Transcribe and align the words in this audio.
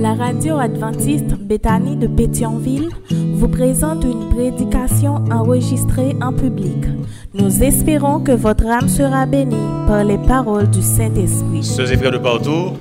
La 0.00 0.14
radio 0.14 0.56
adventiste 0.56 1.34
Béthanie 1.34 1.94
de 1.94 2.06
Pétionville 2.06 2.88
vous 3.10 3.48
présente 3.48 4.02
une 4.02 4.30
prédication 4.30 5.16
enregistrée 5.30 6.16
en 6.22 6.32
public. 6.32 6.86
Nous 7.34 7.62
espérons 7.62 8.20
que 8.20 8.32
votre 8.32 8.64
âme 8.64 8.88
sera 8.88 9.26
bénie 9.26 9.68
par 9.86 10.02
les 10.04 10.16
paroles 10.16 10.70
du 10.70 10.80
Saint-Esprit. 10.80 11.62
Sœurs 11.62 11.92
et 11.92 11.98
frères 11.98 12.12
de 12.12 12.16
partout, 12.16 12.78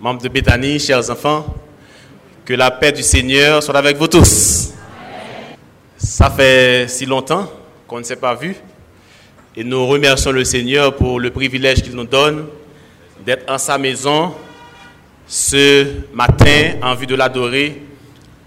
membres 0.00 0.22
de 0.22 0.28
Béthanie, 0.28 0.78
chers 0.78 1.10
enfants, 1.10 1.52
que 2.44 2.54
la 2.54 2.70
paix 2.70 2.92
du 2.92 3.02
Seigneur 3.02 3.60
soit 3.60 3.76
avec 3.76 3.96
vous 3.96 4.06
tous. 4.06 4.72
Ça 5.96 6.30
fait 6.30 6.86
si 6.88 7.06
longtemps 7.06 7.50
qu'on 7.88 7.98
ne 7.98 8.04
s'est 8.04 8.14
pas 8.14 8.36
vu 8.36 8.54
et 9.56 9.64
nous 9.64 9.84
remercions 9.84 10.30
le 10.30 10.44
Seigneur 10.44 10.94
pour 10.94 11.18
le 11.18 11.30
privilège 11.30 11.82
qu'il 11.82 11.96
nous 11.96 12.06
donne 12.06 12.46
d'être 13.26 13.50
en 13.50 13.58
sa 13.58 13.78
maison 13.78 14.32
ce 15.26 15.86
matin 16.12 16.74
en 16.82 16.94
vue 16.94 17.06
de 17.06 17.14
l'adorer 17.14 17.82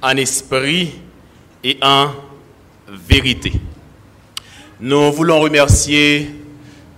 en 0.02 0.16
esprit 0.18 0.94
et 1.64 1.78
en 1.82 2.12
vérité. 2.88 3.54
Nous 4.80 5.12
voulons 5.12 5.40
remercier 5.40 6.30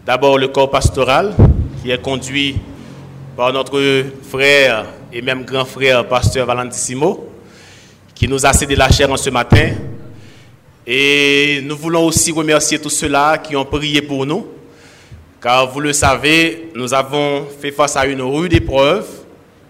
d'abord 0.05 0.37
le 0.37 0.49
corps 0.49 0.69
pastoral 0.69 1.33
qui 1.81 1.91
est 1.91 2.01
conduit 2.01 2.57
par 3.37 3.53
notre 3.53 4.03
frère 4.29 4.85
et 5.13 5.21
même 5.21 5.45
grand 5.45 5.65
frère, 5.65 6.07
pasteur 6.07 6.45
Valentissimo, 6.45 7.29
qui 8.13 8.27
nous 8.27 8.45
a 8.45 8.51
cédé 8.51 8.75
la 8.75 8.91
chair 8.91 9.09
en 9.09 9.17
ce 9.17 9.29
matin. 9.29 9.71
Et 10.85 11.61
nous 11.63 11.77
voulons 11.77 12.05
aussi 12.05 12.31
remercier 12.31 12.79
tous 12.79 12.89
ceux-là 12.89 13.37
qui 13.37 13.55
ont 13.55 13.65
prié 13.65 14.01
pour 14.01 14.25
nous, 14.25 14.45
car 15.41 15.71
vous 15.71 15.79
le 15.79 15.93
savez, 15.93 16.69
nous 16.75 16.93
avons 16.93 17.45
fait 17.61 17.71
face 17.71 17.95
à 17.95 18.05
une 18.05 18.21
rude 18.21 18.53
épreuve 18.53 19.05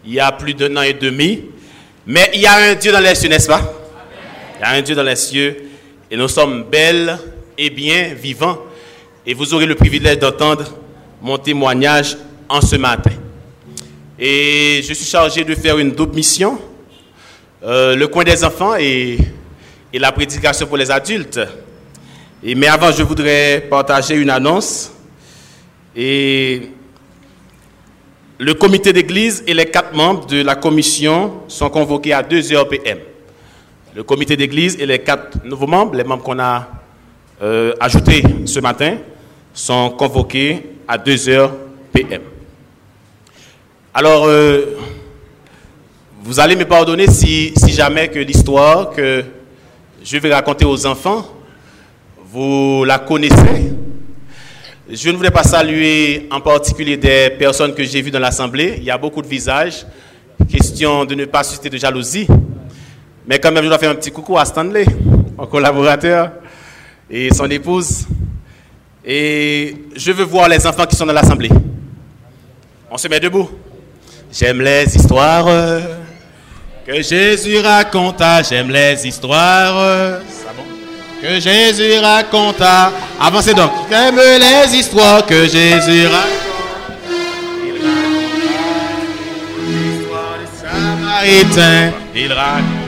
il 0.06 0.14
y 0.14 0.20
a 0.20 0.32
plus 0.32 0.54
d'un 0.54 0.76
an 0.78 0.82
et 0.82 0.94
demi. 0.94 1.44
Mais 2.08 2.32
il 2.34 2.42
y 2.42 2.48
a 2.48 2.56
un 2.56 2.76
Dieu 2.76 2.92
dans 2.92 3.00
les 3.00 3.16
cieux, 3.16 3.30
n'est-ce 3.30 3.48
pas? 3.48 3.62
Il 4.58 4.62
y 4.62 4.64
a 4.64 4.72
un 4.72 4.82
Dieu 4.82 4.96
dans 4.96 5.04
les 5.04 5.16
cieux. 5.16 5.70
Et 6.10 6.18
nous 6.18 6.28
sommes 6.28 6.64
belles 6.64 7.18
et 7.58 7.70
bien 7.70 8.14
vivants. 8.14 8.58
Et 9.26 9.34
vous 9.34 9.54
aurez 9.54 9.66
le 9.66 9.76
privilège 9.76 10.20
d'entendre 10.20 10.66
mon 11.22 11.38
témoignage 11.38 12.18
en 12.48 12.62
ce 12.62 12.78
matin. 12.78 13.12
Et 14.18 14.82
je 14.84 14.94
suis 14.94 15.06
chargé 15.06 15.44
de 15.44 15.54
faire 15.56 15.78
une 15.78 15.92
double 15.92 16.16
mission. 16.16 16.60
Euh, 17.64 17.96
le 17.96 18.08
coin 18.08 18.24
des 18.24 18.44
enfants 18.44 18.76
et, 18.76 19.18
la 19.94 20.12
prédication 20.12 20.66
pour 20.66 20.78
les 20.78 20.90
adultes. 20.90 21.40
Et, 22.44 22.56
mais 22.56 22.68
avant, 22.68 22.92
je 22.92 23.04
voudrais 23.04 23.66
partager 23.70 24.16
une 24.16 24.30
annonce. 24.30 24.92
Le 28.40 28.54
comité 28.54 28.94
d'église 28.94 29.44
et 29.48 29.54
les 29.54 29.66
quatre 29.66 29.94
membres 29.94 30.26
de 30.26 30.42
la 30.42 30.56
commission 30.56 31.42
sont 31.50 31.70
convoqués 31.70 32.14
à 32.14 32.24
2h 32.24 32.70
PM. 32.70 33.00
Le 33.94 34.04
comité 34.04 34.38
d'église 34.38 34.78
et 34.80 34.86
les 34.86 35.00
quatre 35.00 35.44
nouveaux 35.44 35.68
membres, 35.68 35.96
les 35.96 36.06
membres 36.06 36.24
qu'on 36.24 36.40
a 36.40 36.70
euh, 37.42 37.74
ajoutés 37.82 38.24
ce 38.46 38.62
matin, 38.62 38.96
sont 39.54 39.90
convoqués 39.90 40.64
à 40.88 40.98
2h 40.98 41.50
PM. 41.92 42.22
Alors, 43.94 44.24
euh, 44.28 44.78
vous 46.24 46.40
allez 46.40 46.56
me 46.56 46.64
pardonner 46.64 47.08
si, 47.08 47.52
si 47.58 47.74
jamais 47.74 48.08
que 48.08 48.20
l'histoire 48.20 48.92
que 48.92 49.26
je 50.02 50.18
vais 50.18 50.34
raconter 50.34 50.64
aux 50.64 50.86
enfants, 50.86 51.28
vous 52.32 52.86
la 52.86 53.00
connaissez. 53.00 53.74
Je 54.92 55.12
ne 55.12 55.18
voulais 55.18 55.30
pas 55.30 55.44
saluer 55.44 56.28
en 56.32 56.42
particulier 56.42 56.98
des 56.98 57.30
personnes 57.38 57.76
que 57.76 57.84
j'ai 57.84 58.02
vues 58.02 58.10
dans 58.10 58.18
l'Assemblée. 58.18 58.74
Il 58.78 58.84
y 58.84 58.90
a 58.90 58.98
beaucoup 58.98 59.22
de 59.22 59.28
visages. 59.28 59.86
Question 60.52 61.06
de 61.06 61.14
ne 61.14 61.26
pas 61.26 61.44
susciter 61.44 61.70
de 61.70 61.78
jalousie. 61.78 62.26
Mais 63.28 63.38
quand 63.38 63.52
même, 63.52 63.64
je 63.64 63.70
dois 63.70 63.78
faire 63.78 63.92
un 63.92 63.96
petit 63.96 64.10
coucou 64.10 64.36
à 64.40 64.46
Stanley, 64.46 64.86
mon 65.38 65.46
collaborateur, 65.46 66.32
et 67.08 67.32
son 67.32 67.48
épouse. 67.52 68.08
Et 69.06 69.76
je 69.96 70.12
veux 70.12 70.24
voir 70.24 70.50
les 70.50 70.66
enfants 70.66 70.88
qui 70.88 70.96
sont 70.96 71.06
dans 71.06 71.14
l'Assemblée. 71.14 71.52
On 72.90 72.98
se 72.98 73.08
met 73.08 73.20
debout. 73.20 73.48
J'aime 74.32 74.60
les 74.60 74.96
histoires 74.96 75.46
que 76.84 77.00
Jésus 77.04 77.60
raconta. 77.60 78.42
J'aime 78.42 78.72
les 78.72 79.06
histoires 79.06 80.20
que 81.22 81.40
Jésus 81.40 82.00
raconta. 82.00 82.92
Avancez 83.20 83.54
donc. 83.54 83.72
J'aime 83.90 84.16
les 84.18 84.78
histoires 84.78 85.26
que 85.26 85.44
Jésus 85.44 86.08
raconta. 86.08 86.30
Il 87.66 87.74
raconta 87.86 88.70
l'histoire 89.68 90.38
des 90.40 90.48
Samaritains. 90.62 91.92
Il 92.16 92.34
raconta. 92.34 92.80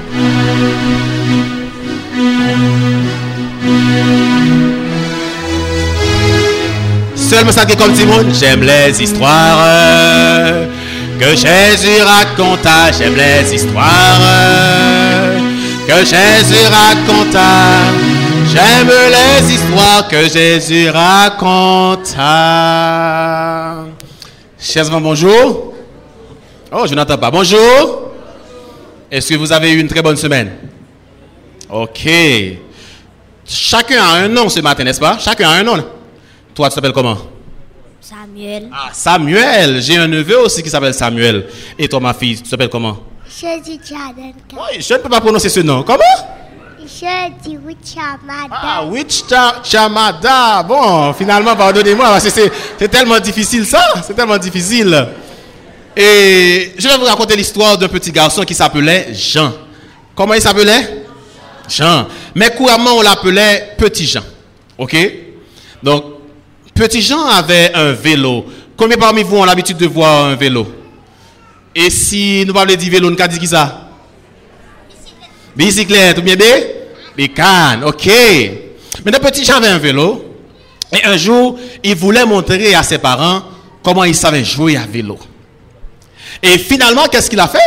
Seulement 7.15 7.51
ça 7.51 7.65
qui 7.65 7.73
est 7.73 7.77
comme 7.77 7.93
Timon. 7.93 8.25
J'aime 8.33 8.63
les 8.63 9.01
histoires 9.01 9.65
que 11.19 11.29
Jésus 11.29 12.01
raconta. 12.03 12.91
J'aime 12.97 13.15
les 13.15 13.55
histoires 13.55 14.19
que 15.87 15.97
Jésus 15.99 16.65
raconta. 16.69 18.10
J'aime 18.51 18.89
les 18.89 19.53
histoires 19.53 20.07
que 20.09 20.27
Jésus 20.27 20.89
raconta. 20.89 22.17
Chers 24.59 24.89
bonjour. 24.99 25.73
Oh, 26.69 26.85
je 26.85 26.93
n'entends 26.93 27.17
pas. 27.17 27.31
Bonjour. 27.31 28.11
Est-ce 29.09 29.29
que 29.29 29.35
vous 29.37 29.53
avez 29.53 29.71
eu 29.71 29.79
une 29.79 29.87
très 29.87 30.01
bonne 30.01 30.17
semaine? 30.17 30.51
Ok. 31.69 32.09
Chacun 33.45 34.03
a 34.03 34.15
un 34.23 34.27
nom 34.27 34.49
ce 34.49 34.59
matin, 34.59 34.83
n'est-ce 34.83 34.99
pas? 34.99 35.17
Chacun 35.17 35.49
a 35.49 35.53
un 35.53 35.63
nom. 35.63 35.81
Toi, 36.53 36.67
tu 36.67 36.75
t'appelles 36.75 36.91
comment? 36.91 37.19
Samuel. 38.01 38.69
Ah, 38.73 38.89
Samuel. 38.91 39.81
J'ai 39.81 39.95
un 39.95 40.07
neveu 40.07 40.39
aussi 40.39 40.61
qui 40.61 40.69
s'appelle 40.69 40.93
Samuel. 40.93 41.47
Et 41.79 41.87
toi, 41.87 42.01
ma 42.01 42.13
fille, 42.13 42.41
tu 42.41 42.49
t'appelles 42.49 42.67
comment? 42.67 42.97
Oui, 43.43 44.81
je 44.81 44.93
ne 44.93 44.99
peux 44.99 45.07
pas 45.07 45.21
prononcer 45.21 45.47
ce 45.47 45.61
nom. 45.61 45.83
Comment? 45.83 46.03
Je 47.01 47.31
dis 47.43 47.57
Wichamada. 47.57 48.47
Ah, 48.51 48.85
Wichita 48.85 49.63
Chamada. 49.63 50.61
Bon, 50.61 51.11
finalement, 51.13 51.55
pardonnez-moi, 51.55 52.05
parce 52.05 52.29
que 52.29 52.51
c'est 52.77 52.87
tellement 52.89 53.19
difficile 53.19 53.65
ça. 53.65 53.83
C'est 54.05 54.13
tellement 54.13 54.37
difficile. 54.37 55.07
Et 55.97 56.73
je 56.77 56.87
vais 56.87 56.97
vous 56.97 57.05
raconter 57.05 57.35
l'histoire 57.35 57.75
d'un 57.75 57.87
petit 57.87 58.11
garçon 58.11 58.43
qui 58.43 58.53
s'appelait 58.53 59.15
Jean. 59.15 59.51
Comment 60.13 60.35
il 60.35 60.41
s'appelait? 60.43 61.05
Jean. 61.67 62.05
Mais 62.35 62.51
couramment, 62.51 62.97
on 62.97 63.01
l'appelait 63.01 63.73
Petit 63.79 64.05
Jean. 64.05 64.23
OK? 64.77 64.95
Donc, 65.81 66.03
Petit 66.75 67.01
Jean 67.01 67.25
avait 67.25 67.71
un 67.73 67.93
vélo. 67.93 68.45
Combien 68.77 68.97
parmi 68.97 69.23
vous 69.23 69.37
ont 69.37 69.45
l'habitude 69.45 69.77
de 69.77 69.87
voir 69.87 70.25
un 70.25 70.35
vélo? 70.35 70.67
Et 71.73 71.89
si 71.89 72.43
nous 72.45 72.53
parlons 72.53 72.75
de 72.75 72.79
vélo, 72.79 73.09
nous 73.09 73.19
avons 73.19 73.31
dit 73.31 73.39
qui 73.39 73.47
ça? 73.47 73.89
Bicyclette, 75.55 76.19
ou 76.19 76.21
bien 76.21 76.35
des 77.21 77.27
Bécane, 77.27 77.83
ok. 77.83 78.07
Mais 79.05 79.11
le 79.11 79.19
petit 79.19 79.45
Jean 79.45 79.55
avait 79.55 79.67
un 79.67 79.77
vélo. 79.77 80.25
Et 80.91 81.05
un 81.05 81.17
jour, 81.17 81.57
il 81.83 81.95
voulait 81.95 82.25
montrer 82.25 82.75
à 82.75 82.83
ses 82.83 82.97
parents 82.97 83.43
comment 83.83 84.03
il 84.03 84.15
savait 84.15 84.43
jouer 84.43 84.75
à 84.75 84.85
vélo. 84.85 85.17
Et 86.43 86.57
finalement, 86.57 87.05
qu'est-ce 87.07 87.29
qu'il 87.29 87.39
a 87.39 87.47
fait? 87.47 87.59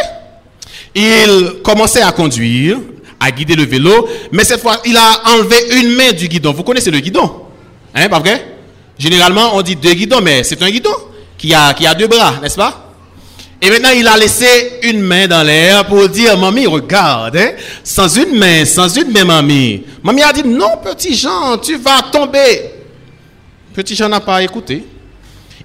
Il 0.94 1.62
commençait 1.62 2.02
à 2.02 2.12
conduire, 2.12 2.78
à 3.18 3.30
guider 3.30 3.56
le 3.56 3.64
vélo, 3.64 4.08
mais 4.30 4.44
cette 4.44 4.60
fois, 4.60 4.80
il 4.84 4.96
a 4.96 5.22
enlevé 5.30 5.56
une 5.80 5.96
main 5.96 6.12
du 6.12 6.28
guidon. 6.28 6.52
Vous 6.52 6.62
connaissez 6.62 6.90
le 6.90 7.00
guidon? 7.00 7.46
Hein, 7.94 8.08
pas 8.08 8.18
vrai? 8.18 8.56
Généralement, 8.98 9.56
on 9.56 9.62
dit 9.62 9.76
deux 9.76 9.94
guidons, 9.94 10.20
mais 10.20 10.44
c'est 10.44 10.60
un 10.62 10.70
guidon 10.70 10.94
qui 11.38 11.54
a, 11.54 11.72
qui 11.72 11.86
a 11.86 11.94
deux 11.94 12.06
bras, 12.06 12.34
n'est-ce 12.42 12.56
pas? 12.56 12.83
Et 13.60 13.70
maintenant, 13.70 13.90
il 13.96 14.06
a 14.06 14.16
laissé 14.16 14.80
une 14.82 15.00
main 15.00 15.26
dans 15.26 15.42
l'air 15.42 15.86
pour 15.86 16.08
dire, 16.08 16.36
mamie, 16.36 16.66
regarde, 16.66 17.36
hein, 17.36 17.52
sans 17.82 18.14
une 18.18 18.36
main, 18.36 18.64
sans 18.64 18.94
une 18.94 19.10
main, 19.10 19.24
mamie. 19.24 19.84
Mamie 20.02 20.22
a 20.22 20.32
dit, 20.32 20.44
non, 20.44 20.78
petit 20.82 21.14
Jean, 21.14 21.56
tu 21.58 21.76
vas 21.76 22.02
tomber. 22.12 22.72
Petit 23.72 23.94
Jean 23.94 24.08
n'a 24.08 24.20
pas 24.20 24.42
écouté. 24.42 24.84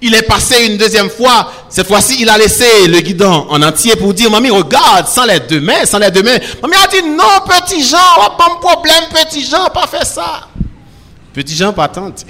Il 0.01 0.15
est 0.15 0.21
passé 0.21 0.65
une 0.65 0.77
deuxième 0.77 1.09
fois. 1.09 1.51
Cette 1.67 1.87
fois-ci, 1.87 2.17
il 2.21 2.29
a 2.29 2.37
laissé 2.37 2.87
le 2.87 3.01
guidon 3.01 3.47
en 3.49 3.61
entier 3.61 3.95
pour 3.97 4.13
dire, 4.13 4.31
mamie, 4.31 4.49
regarde, 4.49 5.07
sans 5.07 5.25
les 5.25 5.41
deux 5.41 5.59
mains, 5.59 5.85
sans 5.85 5.99
les 5.99 6.09
deux 6.09 6.23
mains. 6.23 6.37
Mamie 6.61 6.75
a 6.81 6.87
dit, 6.87 7.03
non, 7.03 7.43
petit 7.45 7.83
Jean, 7.83 7.97
oh, 8.19 8.35
pas 8.37 8.55
de 8.55 8.59
problème, 8.59 9.03
petit 9.11 9.43
Jean, 9.43 9.67
pas 9.73 9.87
fait 9.87 10.05
ça. 10.05 10.47
Petit 11.33 11.55
Jean, 11.55 11.73
pas 11.73 11.89
tenté. 11.89 12.25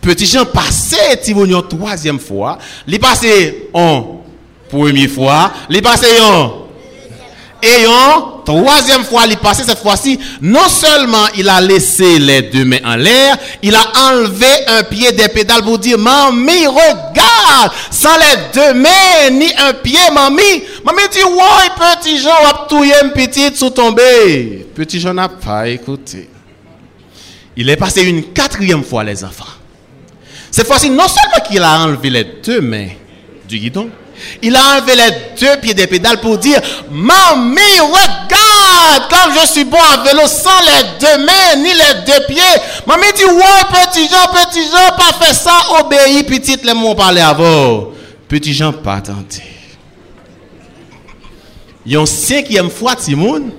Petit 0.00 0.26
Jean 0.26 0.46
passait 0.46 1.18
Timonion 1.18 1.60
troisième 1.60 2.18
fois. 2.18 2.56
Il 2.86 2.98
passé 2.98 3.68
en 3.74 4.18
première 4.68 5.10
fois. 5.10 5.52
Il 5.70 5.82
passé 5.82 6.06
en 6.22 6.68
et 7.60 7.86
en 7.88 8.42
troisième 8.44 9.02
fois, 9.02 9.22
il 9.26 9.32
est 9.32 9.36
passé 9.36 9.64
cette 9.64 9.80
fois-ci, 9.80 10.18
non 10.40 10.68
seulement 10.68 11.26
il 11.36 11.48
a 11.48 11.60
laissé 11.60 12.20
les 12.20 12.42
deux 12.42 12.64
mains 12.64 12.78
en 12.84 12.94
l'air, 12.94 13.36
il 13.62 13.74
a 13.74 13.82
enlevé 14.10 14.46
un 14.68 14.84
pied 14.84 15.10
des 15.10 15.28
pédales 15.28 15.62
pour 15.62 15.78
dire, 15.78 15.98
mamie, 15.98 16.68
regarde, 16.68 17.72
sans 17.90 18.16
les 18.16 18.52
deux 18.54 18.74
mains, 18.74 19.30
ni 19.32 19.52
un 19.56 19.72
pied, 19.72 19.98
mamie. 20.12 20.62
Mamie 20.84 21.08
dit, 21.10 21.24
ouais, 21.24 21.98
petit 22.00 22.18
Jean, 22.18 22.40
va 22.44 22.66
touiller 22.68 22.94
une 23.02 23.10
petite 23.10 23.56
sous 23.56 23.70
tomber. 23.70 24.68
Petit 24.72 25.00
Jean 25.00 25.14
n'a 25.14 25.28
pas 25.28 25.68
écouté. 25.68 26.30
Il 27.56 27.68
est 27.68 27.76
passé 27.76 28.02
une 28.04 28.22
quatrième 28.32 28.84
fois, 28.84 29.02
les 29.02 29.24
enfants. 29.24 29.44
Cette 30.52 30.68
fois-ci, 30.68 30.90
non 30.90 31.08
seulement 31.08 31.44
qu'il 31.44 31.62
a 31.62 31.80
enlevé 31.80 32.08
les 32.08 32.24
deux 32.24 32.60
mains 32.60 32.90
du 33.48 33.58
guidon, 33.58 33.90
il 34.42 34.54
a 34.54 34.60
enlevé 34.76 34.94
les 34.94 35.10
deux 35.40 35.60
pieds 35.60 35.74
des 35.74 35.86
pédales 35.86 36.20
pour 36.20 36.38
dire, 36.38 36.60
Mamie, 36.90 37.60
regarde, 37.80 39.10
comme 39.10 39.34
je 39.40 39.46
suis 39.46 39.64
bon 39.64 39.78
à 39.78 40.02
vélo 40.02 40.26
sans 40.26 40.60
les 40.60 40.98
deux 41.00 41.24
mains 41.24 41.56
ni 41.56 41.70
les 41.72 42.04
deux 42.06 42.26
pieds. 42.26 42.42
Mamie 42.86 43.12
dit, 43.16 43.24
ouais, 43.24 43.82
petit 43.84 44.08
Jean, 44.08 44.32
petit 44.32 44.62
Jean, 44.64 44.96
pas 44.96 45.24
fait 45.24 45.34
ça, 45.34 45.52
obéis, 45.80 46.24
petite, 46.24 46.64
mots 46.74 46.94
parler 46.94 47.20
avant. 47.20 47.88
Petit 48.28 48.52
Jean, 48.52 48.72
pas 48.72 48.96
attendu. 48.96 49.42
Il 51.86 51.92
y 51.92 51.96
a 51.96 52.00
une 52.00 52.06
cinquième 52.06 52.70
fois, 52.70 52.96
Timoun, 52.96 53.50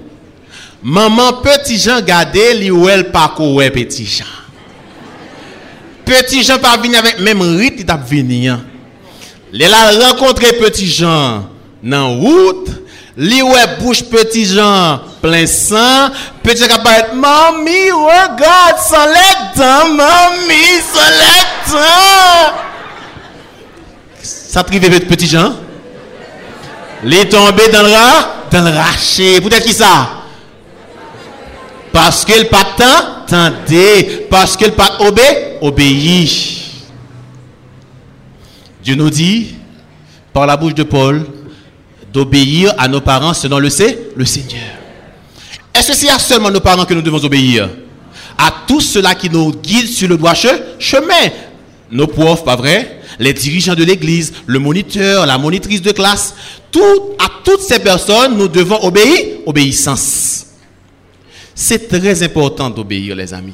maman, 0.84 1.34
petit 1.42 1.80
Jean, 1.80 2.02
gardez, 2.02 2.54
li 2.54 2.72
ou 2.72 2.88
elle 2.88 3.12
parcourt, 3.12 3.62
petit 3.74 4.06
Jean. 4.06 4.26
Petit 6.06 6.44
Jean 6.44 6.58
pas 6.58 6.78
venir 6.78 7.00
avec 7.00 7.20
même 7.20 7.42
rite, 7.42 7.76
il 7.78 7.86
t'a 7.86 7.96
venu. 7.96 8.50
Il 9.52 9.64
a 9.64 10.10
rencontré 10.10 10.54
Petit 10.54 10.88
Jean 10.88 11.50
dans 11.82 12.16
route. 12.18 12.70
Li 13.18 13.42
ouais 13.42 13.78
bouche 13.80 14.04
Petit 14.04 14.46
Jean 14.46 15.00
plein 15.22 15.46
sang. 15.46 16.10
Petit 16.44 16.64
Jean 16.64 16.76
apparaît, 16.76 17.10
Mamie, 17.14 17.92
regarde, 17.92 18.80
sans 18.80 19.06
les 19.06 19.60
dents, 19.60 19.94
mamie, 19.94 20.82
sans 20.94 21.10
les 21.10 21.72
dents. 21.72 22.54
Ça 24.22 24.64
privé 24.64 25.00
Petit 25.02 25.28
Jean? 25.28 25.54
Il 27.04 27.14
est 27.14 27.30
tombé 27.30 27.68
dans 27.70 27.82
le 27.82 27.92
rat, 27.92 28.36
dans 28.52 28.64
le 28.64 28.72
raché. 28.78 29.42
Peut-être 29.42 29.66
qui 29.66 29.74
ça? 29.74 30.10
Parce 31.92 32.24
qu'il 32.24 32.48
pas 32.48 32.76
tendez, 33.28 34.28
parce 34.30 34.56
qu'il 34.56 34.72
pas 34.74 34.98
obé, 35.00 35.58
obéit. 35.62 36.59
Dieu 38.90 38.96
nous 38.96 39.12
dit, 39.12 39.54
par 40.34 40.48
la 40.48 40.58
bouche 40.58 40.74
de 40.74 40.82
Paul, 40.82 41.24
d'obéir 42.12 42.74
à 42.76 42.88
nos 42.88 43.02
parents 43.02 43.36
selon 43.36 43.60
le, 43.60 43.70
le 44.16 44.26
Seigneur. 44.26 44.64
Est-ce 45.76 45.90
que 45.90 45.94
c'est 45.94 46.10
à 46.10 46.18
seulement 46.18 46.50
nos 46.50 46.60
parents 46.60 46.86
que 46.86 46.96
nous 46.96 47.04
devons 47.04 47.24
obéir? 47.24 47.70
À 48.36 48.52
tous 48.68 48.82
ceux-là 48.82 49.14
qui 49.14 49.30
nous 49.30 49.52
guident 49.52 49.86
sur 49.86 50.08
le 50.08 50.18
droit 50.18 50.34
chemin. 50.34 51.30
Nos 51.92 52.08
profs, 52.08 52.44
pas 52.44 52.56
vrai? 52.56 53.02
Les 53.20 53.32
dirigeants 53.32 53.76
de 53.76 53.84
l'église, 53.84 54.34
le 54.48 54.58
moniteur, 54.58 55.28
la 55.28 55.38
monitrice 55.38 55.84
de 55.84 55.92
classe. 55.92 56.34
Tout, 56.72 57.12
à 57.20 57.28
toutes 57.44 57.62
ces 57.62 57.78
personnes, 57.78 58.40
nous 58.40 58.48
devons 58.48 58.84
obéir, 58.84 59.38
obéissance. 59.46 60.48
C'est 61.54 61.88
très 61.88 62.24
important 62.24 62.72
d'obéir, 62.72 63.16
les 63.16 63.36
amis. 63.36 63.54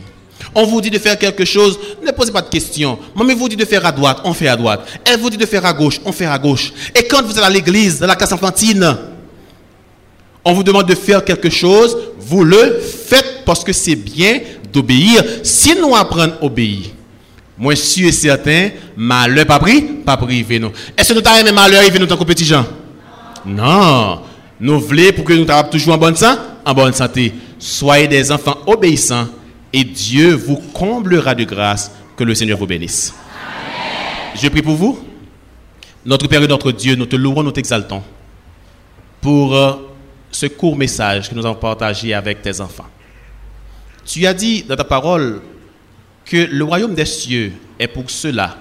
On 0.58 0.66
vous 0.66 0.80
dit 0.80 0.90
de 0.90 0.98
faire 0.98 1.20
quelque 1.20 1.44
chose, 1.44 1.78
ne 2.02 2.12
posez 2.12 2.32
pas 2.32 2.42
de 2.42 2.50
questions. 2.50 2.98
Maman 3.14 3.36
vous 3.36 3.50
dit 3.50 3.58
de 3.58 3.66
faire 3.66 3.86
à 3.86 3.92
droite, 3.92 4.20
on 4.24 4.34
fait 4.34 4.48
à 4.48 4.56
droite. 4.56 4.88
Elle 5.04 5.20
vous 5.20 5.30
dit 5.30 5.36
de 5.36 5.46
faire 5.46 5.66
à 5.66 5.74
gauche, 5.74 6.00
on 6.06 6.14
fait 6.14 6.26
à 6.26 6.38
gauche. 6.38 6.72
Et 6.96 7.04
quand 7.04 7.22
vous 7.24 7.38
êtes 7.38 7.44
à 7.44 7.50
l'église, 7.50 8.00
dans 8.00 8.08
la 8.08 8.16
classe 8.16 8.32
enfantine, 8.32 8.98
on 10.46 10.54
vous 10.54 10.64
demande 10.64 10.88
de 10.88 10.96
faire 10.96 11.26
quelque 11.26 11.50
chose, 11.50 11.98
vous 12.18 12.46
le 12.46 12.80
faites 12.80 13.44
parce 13.46 13.66
que 13.66 13.74
c'est 13.74 13.96
bien 13.96 14.40
d'obéir. 14.72 15.22
Si 15.44 15.76
nous 15.76 15.94
apprenons 15.94 16.36
à 16.42 16.46
obéir, 16.46 16.86
moi 17.58 17.76
sûr 17.76 18.08
et 18.08 18.14
certain, 18.14 18.70
malheur 18.96 19.46
pas 19.46 19.60
pris, 19.60 19.82
pas 19.82 20.16
privé 20.16 20.58
nous. 20.58 20.72
Est-ce 20.98 21.14
que 21.14 21.20
nous 21.20 21.28
avons 21.28 21.54
malheur 21.54 21.82
arrivé 21.82 22.00
nous 22.00 22.06
tant 22.06 22.16
que 22.16 22.24
petits 22.24 22.46
gens? 22.46 22.66
Non. 23.46 24.22
Nous 24.58 24.80
voulons 24.80 25.12
pour 25.14 25.26
que 25.26 25.34
nous 25.34 25.44
travaillions 25.44 25.72
toujours 25.72 25.96
en 25.96 25.98
bonne 25.98 26.16
santé, 26.16 26.42
en 26.66 26.74
bonne 26.74 26.94
santé. 26.94 27.34
Soyez 27.60 28.08
des 28.08 28.32
enfants 28.32 28.58
obéissants 28.66 29.28
et 29.76 29.84
Dieu 29.84 30.34
vous 30.34 30.56
comblera 30.56 31.36
de 31.36 31.44
grâce. 31.44 31.92
Que 32.16 32.24
le 32.24 32.34
Seigneur 32.34 32.58
vous 32.58 32.66
bénisse. 32.66 33.14
Je 34.36 34.48
prie 34.48 34.62
pour 34.62 34.76
vous. 34.76 35.06
Notre 36.06 36.28
Père 36.30 36.42
et 36.42 36.48
notre 36.48 36.72
Dieu, 36.72 36.96
nous 36.96 37.06
te 37.06 37.18
louons, 37.18 37.44
nous 37.44 37.52
t'exaltons 37.52 38.02
pour 39.20 39.54
euh, 39.54 39.74
ce 40.32 40.46
court 40.46 40.78
message 40.78 41.30
que 41.30 41.36
nous 41.36 41.46
avons 41.46 41.56
partagé 41.56 42.14
avec 42.14 42.42
tes 42.42 42.62
enfants. 42.62 42.86
Tu 44.06 44.26
as 44.26 44.34
dit 44.34 44.64
dans 44.64 44.78
ta 44.78 44.86
parole 44.86 45.42
que 46.24 46.38
le 46.38 46.64
royaume 46.64 46.96
des 46.96 47.04
cieux 47.06 47.52
est 47.78 47.90
pour 47.90 48.10
ceux-là 48.10 48.56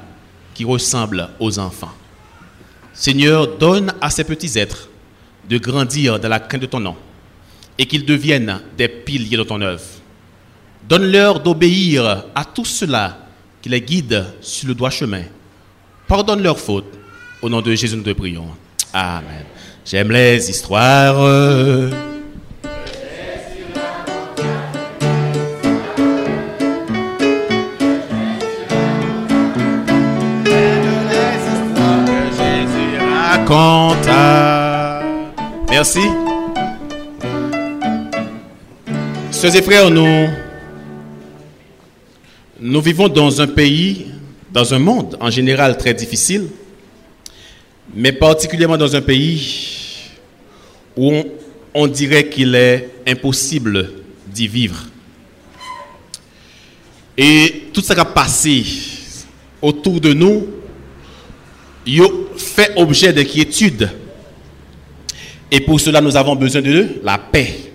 qui 0.53 0.65
ressemblent 0.65 1.29
aux 1.39 1.61
enfants. 1.61 1.93
Seigneur, 2.93 3.57
donne 3.57 3.95
à 4.01 4.11
ces 4.11 4.25
petits 4.25 4.59
êtres 4.59 4.89
de 5.49 5.59
grandir 5.59 6.19
dans 6.19 6.29
la 6.29 6.41
crainte 6.41 6.63
de 6.63 6.67
ton 6.67 6.81
nom 6.81 6.97
et 7.79 7.87
qu'ils 7.87 8.05
deviennent 8.05 8.61
des 8.77 8.89
piliers 8.89 9.37
de 9.37 9.45
ton 9.45 9.61
œuvre. 9.61 9.85
Donne-leur 10.89 11.41
d'obéir 11.41 12.25
à 12.35 12.45
tout 12.45 12.65
cela 12.65 13.19
qui 13.63 13.69
les 13.69 13.81
guide 13.81 14.25
sur 14.41 14.69
le 14.69 14.75
droit 14.75 14.91
chemin. 14.91 15.23
Pardonne 16.07 16.43
leurs 16.43 16.59
fautes. 16.59 16.93
Au 17.41 17.49
nom 17.49 17.63
de 17.63 17.75
Jésus, 17.75 17.97
nous 17.97 18.03
te 18.03 18.11
prions. 18.11 18.49
Amen. 18.93 19.45
J'aime 19.85 20.11
les 20.11 20.51
histoires. 20.51 21.17
Merci. 35.71 36.01
Sœurs 39.31 39.57
et 39.57 39.63
frères, 39.63 39.91
nous 39.91 40.29
nous 42.61 42.81
vivons 42.81 43.09
dans 43.09 43.41
un 43.41 43.47
pays, 43.47 44.07
dans 44.53 44.75
un 44.75 44.79
monde 44.79 45.17
en 45.21 45.31
général 45.31 45.77
très 45.77 45.95
difficile, 45.95 46.49
mais 47.95 48.13
particulièrement 48.13 48.77
dans 48.77 48.95
un 48.95 49.01
pays 49.01 50.11
où 50.97 51.13
on, 51.75 51.87
dirait 51.89 52.29
qu'il 52.29 52.55
est 52.55 52.91
impossible 53.07 53.91
d'y 54.29 54.47
vivre. 54.47 54.85
Et 57.17 57.65
tout 57.73 57.81
ce 57.81 57.93
qui 57.93 58.01
a 58.01 58.05
passé 58.05 58.65
autour 59.61 60.01
de 60.01 60.13
nous 60.13 60.47
fait 62.37 62.73
objet 62.77 63.13
d'inquiétude. 63.13 63.91
Et 65.51 65.61
pour 65.61 65.81
cela, 65.81 66.01
nous 66.01 66.17
avons 66.17 66.37
besoin 66.37 66.63
de 66.63 67.01
la 67.03 67.19
paix. 67.19 67.73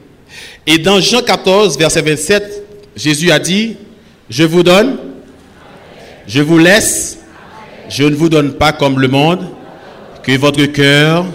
Et 0.65 0.77
dans 0.77 0.99
Jean 0.99 1.21
14, 1.21 1.77
verset 1.77 2.01
27, 2.01 2.63
Jésus 2.95 3.31
a 3.31 3.39
dit, 3.39 3.75
je 4.29 4.43
vous 4.43 4.63
donne, 4.63 4.97
je 6.27 6.41
vous 6.41 6.57
laisse, 6.59 7.19
je 7.89 8.03
ne 8.03 8.15
vous 8.15 8.29
donne 8.29 8.53
pas 8.53 8.71
comme 8.71 8.99
le 8.99 9.07
monde, 9.07 9.47
que 10.23 10.37
votre 10.37 10.63
cœur 10.65 11.25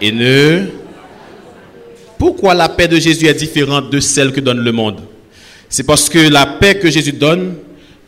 et 0.00 0.12
ne... 0.12 0.66
Pourquoi 2.16 2.54
la 2.54 2.68
paix 2.68 2.88
de 2.88 2.96
Jésus 2.96 3.26
est 3.26 3.34
différente 3.34 3.90
de 3.90 4.00
celle 4.00 4.32
que 4.32 4.40
donne 4.40 4.58
le 4.58 4.72
monde? 4.72 5.00
C'est 5.68 5.84
parce 5.84 6.08
que 6.08 6.18
la 6.18 6.46
paix 6.46 6.78
que 6.78 6.90
Jésus 6.90 7.12
donne 7.12 7.54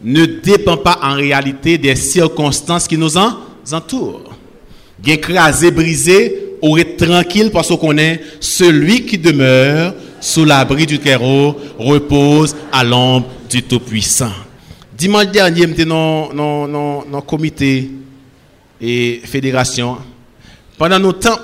ne 0.02 0.25
dépend 0.25 0.76
pas 0.76 0.99
en 1.02 1.14
réalité 1.14 1.78
des 1.78 1.94
circonstances 1.94 2.88
qui 2.88 2.97
nous 2.97 3.16
entourent. 3.16 4.35
Écrasé, 5.06 5.70
brisé, 5.70 6.56
aurait 6.62 6.97
tranquille 6.97 7.50
parce 7.52 7.68
qu'on 7.76 7.97
est 7.99 8.20
celui 8.40 9.06
qui 9.06 9.18
demeure 9.18 9.94
sous 10.20 10.44
l'abri 10.44 10.86
du 10.86 10.98
terreau 10.98 11.56
repose 11.78 12.54
à 12.72 12.84
l'ombre 12.84 13.28
du 13.48 13.62
Tout-Puissant. 13.62 14.32
Dimanche 14.96 15.28
dernier, 15.28 15.66
j'étais 15.66 15.84
dans 15.86 16.28
le 16.32 17.20
comité 17.22 17.90
et 18.80 19.20
fédération. 19.24 19.96
Pendant 20.76 20.98
nos 20.98 21.12
temps, 21.12 21.38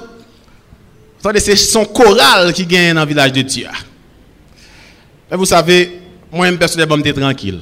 c'est 1.36 1.56
son 1.56 1.84
choral 1.84 2.52
qui 2.52 2.66
gagne 2.66 2.94
dans 2.94 3.00
le 3.02 3.08
village 3.08 3.32
de 3.32 3.42
Dieu. 3.42 3.66
Mais 5.30 5.36
vous 5.36 5.46
savez, 5.46 6.00
moi, 6.30 6.50
personnellement, 6.52 6.96
je 6.96 7.02
suis 7.02 7.14
tranquille. 7.14 7.60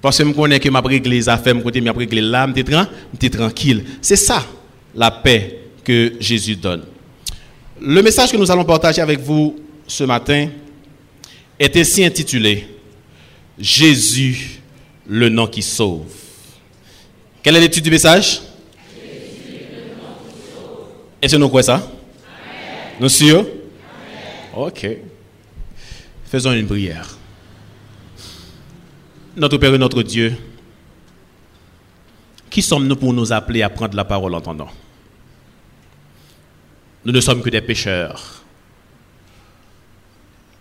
Parce 0.00 0.18
que 0.18 0.24
je 0.24 0.32
connais 0.32 0.58
que 0.58 0.68
ma 0.70 0.80
réglé 0.80 1.28
a 1.28 1.36
fait, 1.36 1.50
je 1.50 1.80
ma 1.80 1.92
réglé 1.92 2.22
là, 2.22 2.48
je 2.56 2.62
suis 3.20 3.30
tranquille. 3.30 3.84
C'est 4.00 4.16
ça, 4.16 4.42
la 4.94 5.10
paix 5.10 5.60
que 5.84 6.14
Jésus 6.18 6.56
donne. 6.56 6.84
Le 7.80 8.02
message 8.02 8.32
que 8.32 8.36
nous 8.36 8.50
allons 8.50 8.64
partager 8.64 9.00
avec 9.02 9.20
vous 9.20 9.56
ce 9.90 10.04
matin 10.04 10.48
est 11.58 11.76
ainsi 11.76 12.04
intitulé 12.04 12.66
Jésus, 13.58 14.60
le 15.06 15.28
nom 15.28 15.48
qui 15.48 15.62
sauve. 15.62 16.06
Quelle 17.42 17.56
est 17.56 17.60
l'étude 17.60 17.82
du 17.82 17.90
message? 17.90 18.40
Est-ce 21.20 21.34
que 21.34 21.40
nous 21.40 21.48
croyons 21.48 21.66
ça? 21.66 21.92
Nous 23.00 23.08
sûrs? 23.08 23.44
Ok. 24.56 24.86
Faisons 26.24 26.52
une 26.52 26.66
prière. 26.66 27.18
Notre 29.36 29.58
Père 29.58 29.74
et 29.74 29.78
notre 29.78 30.02
Dieu, 30.02 30.36
qui 32.48 32.62
sommes-nous 32.62 32.96
pour 32.96 33.12
nous 33.12 33.32
appeler 33.32 33.62
à 33.62 33.68
prendre 33.68 33.96
la 33.96 34.04
parole 34.04 34.34
en 34.34 34.38
entendant 34.38 34.70
Nous 37.04 37.12
ne 37.12 37.20
sommes 37.20 37.42
que 37.42 37.50
des 37.50 37.60
pécheurs. 37.60 38.39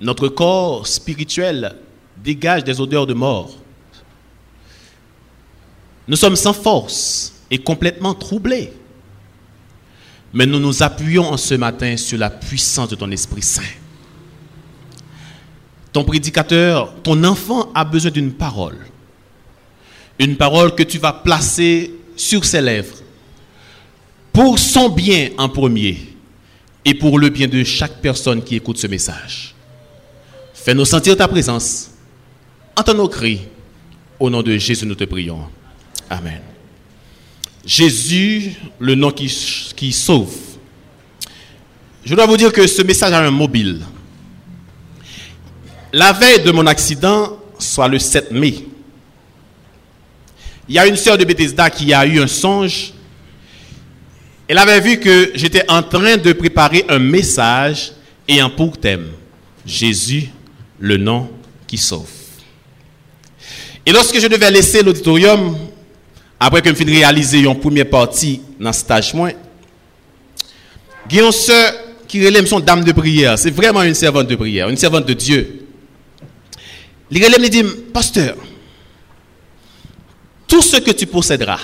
Notre 0.01 0.29
corps 0.29 0.88
spirituel 0.88 1.75
dégage 2.24 2.63
des 2.63 2.79
odeurs 2.79 3.08
de 3.08 3.13
mort. 3.13 3.56
Nous 6.08 6.15
sommes 6.15 6.36
sans 6.36 6.53
force 6.53 7.34
et 7.51 7.58
complètement 7.58 8.13
troublés. 8.13 8.74
Mais 10.34 10.46
nous 10.46 10.60
nous 10.60 10.84
appuyons 10.84 11.27
en 11.27 11.38
ce 11.38 11.56
matin 11.56 11.98
sur 11.98 12.18
la 12.18 12.29
puissance 12.29 12.89
de 12.89 12.96
ton 12.96 13.12
Esprit 13.12 13.41
Saint. 13.41 13.62
Ton 15.91 16.03
prédicateur, 16.03 16.94
ton 17.01 17.24
enfant 17.24 17.72
a 17.74 17.84
besoin 17.84 18.12
d'une 18.12 18.32
parole. 18.32 18.77
Une 20.20 20.38
parole 20.38 20.75
que 20.75 20.84
tu 20.84 21.00
vas 21.00 21.13
placer 21.13 21.94
sur 22.15 22.46
ses 22.46 22.62
lèvres. 22.62 22.98
Pour 24.32 24.60
son 24.60 24.89
bien 24.89 25.29
en 25.38 25.50
premier 25.50 26.15
et 26.86 26.94
pour 26.94 27.18
le 27.18 27.29
bien 27.29 27.48
de 27.48 27.63
chaque 27.63 28.01
personne 28.01 28.44
qui 28.44 28.56
écoute 28.56 28.77
ce 28.77 28.88
message. 28.88 29.56
Fais-nous 30.63 30.86
sentir 30.86 31.16
ta 31.16 31.28
présence. 31.28 31.92
Entends 32.75 32.94
nos 32.94 33.08
cris. 33.08 33.42
Au 34.20 34.30
nom 34.30 34.42
de 34.42 34.58
Jésus, 34.58 34.86
nous 34.86 34.96
te 34.96 35.06
prions. 35.06 35.48
Amen. 36.10 36.42
Jésus, 37.66 38.54
le 38.78 38.96
nom 38.96 39.12
qui, 39.12 39.30
sauve. 39.92 40.36
Je 42.04 42.13
dois 42.16 42.25
vous 42.25 42.38
dire 42.38 42.51
que 42.51 42.68
ce 42.68 42.82
message 42.82 43.13
a 43.13 43.20
un 43.20 43.32
mobile. 43.32 43.82
La 45.94 46.12
veille 46.12 46.44
de 46.44 46.51
mon 46.51 46.66
accident, 46.68 47.38
soit 47.58 47.88
le 47.88 48.00
7 48.00 48.32
mai, 48.32 48.66
il 50.68 50.75
y 50.75 50.80
a 50.80 50.86
une 50.86 50.96
sœur 50.96 51.18
de 51.18 51.25
Bethesda 51.25 51.70
qui 51.70 51.94
a 51.94 52.06
eu 52.06 52.20
un 52.20 52.28
songe. 52.28 52.94
Elle 54.48 54.58
avait 54.58 54.82
vu 54.82 55.00
que 55.00 55.32
j'étais 55.34 55.70
en 55.70 55.82
train 55.82 56.18
de 56.18 56.34
préparer 56.34 56.86
un 56.89 57.00
message 57.00 57.94
ayant 58.28 58.50
pour 58.50 58.78
thème 58.78 59.08
Jésus, 59.66 60.30
le 60.80 60.98
nom 60.98 61.30
qui 61.68 61.78
sauve. 61.78 62.10
Et 63.86 63.92
lorsque 63.92 64.20
je 64.20 64.28
devais 64.28 64.52
laisser 64.52 64.84
l'auditorium, 64.84 65.58
après 66.40 66.62
que 66.62 66.70
je 66.70 66.76
finis 66.76 66.98
réaliser 66.98 67.40
une 67.40 67.60
première 67.60 67.90
partie 67.90 68.42
dans 68.60 68.72
ce 68.72 68.80
stage, 68.82 69.14
moi, 69.14 69.32
il 71.12 71.22
qui 72.08 72.26
relève 72.26 72.46
son 72.46 72.60
dame 72.60 72.84
de 72.84 72.92
prière. 72.92 73.38
C'est 73.38 73.52
vraiment 73.52 73.84
une 73.84 73.94
servante 73.94 74.28
de 74.28 74.36
prière, 74.36 74.68
une 74.70 74.78
servante 74.78 75.06
de 75.06 75.14
Dieu. 75.14 75.68
Il 77.12 77.24
relève 77.24 77.40
me 77.40 77.48
dit, 77.48 77.64
pasteur, 77.94 78.36
tout 80.48 80.62
ce 80.62 80.78
que 80.78 80.92
tu 80.92 81.06
posséderas 81.06 81.60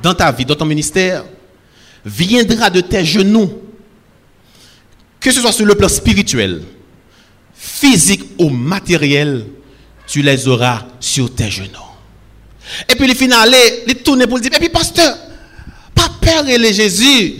dans 0.00 0.14
ta 0.14 0.30
vie, 0.30 0.44
dans 0.44 0.54
ton 0.54 0.64
ministère, 0.64 1.24
viendra 2.04 2.70
de 2.70 2.80
tes 2.80 3.04
genoux. 3.04 3.50
Que 5.18 5.30
ce 5.30 5.40
soit 5.40 5.52
sur 5.52 5.66
le 5.66 5.74
plan 5.74 5.88
spirituel, 5.88 6.62
physique 7.60 8.22
ou 8.38 8.48
matériel, 8.48 9.44
tu 10.06 10.22
les 10.22 10.48
auras 10.48 10.86
sur 10.98 11.34
tes 11.34 11.50
genoux. 11.50 11.68
Et 12.88 12.96
puis, 12.96 13.06
le 13.06 13.14
final, 13.14 13.54
il 13.86 13.96
tourne 13.96 14.26
pour 14.26 14.40
dire, 14.40 14.50
et 14.54 14.58
puis, 14.58 14.70
pasteur, 14.70 15.14
pas 15.94 16.08
peur, 16.20 16.44
relais 16.44 16.72
Jésus. 16.72 17.34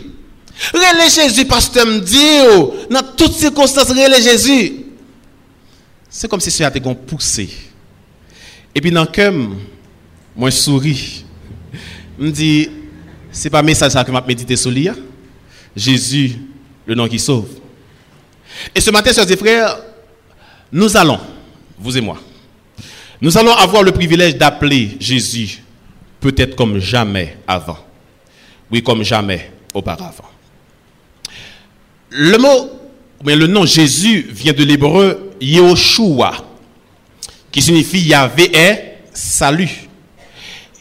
Relais 0.74 1.08
Jésus, 1.08 1.46
pasteur, 1.46 1.86
me 1.86 2.00
dit, 2.00 2.18
oh, 2.52 2.74
dans 2.90 3.02
toutes 3.16 3.32
circonstances, 3.32 3.88
relais 3.88 4.20
Jésus. 4.20 4.84
C'est 6.10 6.28
comme 6.28 6.40
si 6.40 6.50
ça 6.50 6.66
a 6.66 6.70
été 6.70 6.80
poussé. 7.06 7.48
Et 8.74 8.80
puis, 8.80 8.90
dans 8.90 9.02
le 9.02 9.06
cœur, 9.06 9.32
moi, 10.36 10.50
je 10.50 10.56
souris. 10.56 11.24
Je 12.18 12.24
me 12.24 12.30
dis, 12.30 12.68
c'est 13.32 13.48
pas 13.48 13.62
message 13.62 13.94
que 14.04 14.10
m'a 14.10 14.20
médité 14.20 14.54
sur 14.54 14.70
lui. 14.70 14.86
Hein? 14.86 14.96
Jésus, 15.74 16.36
le 16.84 16.94
nom 16.94 17.08
qui 17.08 17.18
sauve. 17.18 17.48
Et 18.74 18.80
ce 18.80 18.90
matin, 18.90 19.12
chers 19.12 19.38
frères, 19.38 19.78
nous 20.72 20.96
allons, 20.96 21.18
vous 21.78 21.96
et 21.96 22.00
moi, 22.00 22.18
nous 23.20 23.36
allons 23.36 23.52
avoir 23.52 23.82
le 23.82 23.92
privilège 23.92 24.36
d'appeler 24.36 24.96
Jésus 24.98 25.62
peut-être 26.20 26.54
comme 26.54 26.78
jamais 26.78 27.38
avant. 27.48 27.78
Oui, 28.70 28.82
comme 28.82 29.02
jamais 29.02 29.50
auparavant. 29.74 30.28
Le 32.10 32.38
mot, 32.38 32.70
mais 33.24 33.34
le 33.34 33.46
nom 33.46 33.64
Jésus 33.64 34.26
vient 34.30 34.52
de 34.52 34.62
l'hébreu 34.62 35.32
Yehoshua, 35.40 36.44
qui 37.50 37.62
signifie 37.62 38.00
Yahvé 38.00 38.54
est 38.54 38.98
salut. 39.12 39.88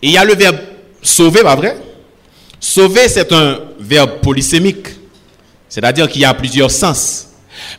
Et 0.02 0.08
il 0.08 0.12
y 0.12 0.18
a 0.18 0.24
le 0.26 0.36
verbe 0.36 0.58
sauver, 1.02 1.42
pas 1.42 1.56
vrai? 1.56 1.78
Sauver, 2.60 3.08
c'est 3.08 3.32
un 3.32 3.60
verbe 3.80 4.20
polysémique, 4.22 4.88
c'est-à-dire 5.68 6.08
qu'il 6.10 6.22
y 6.22 6.26
a 6.26 6.34
plusieurs 6.34 6.72
sens. 6.72 7.28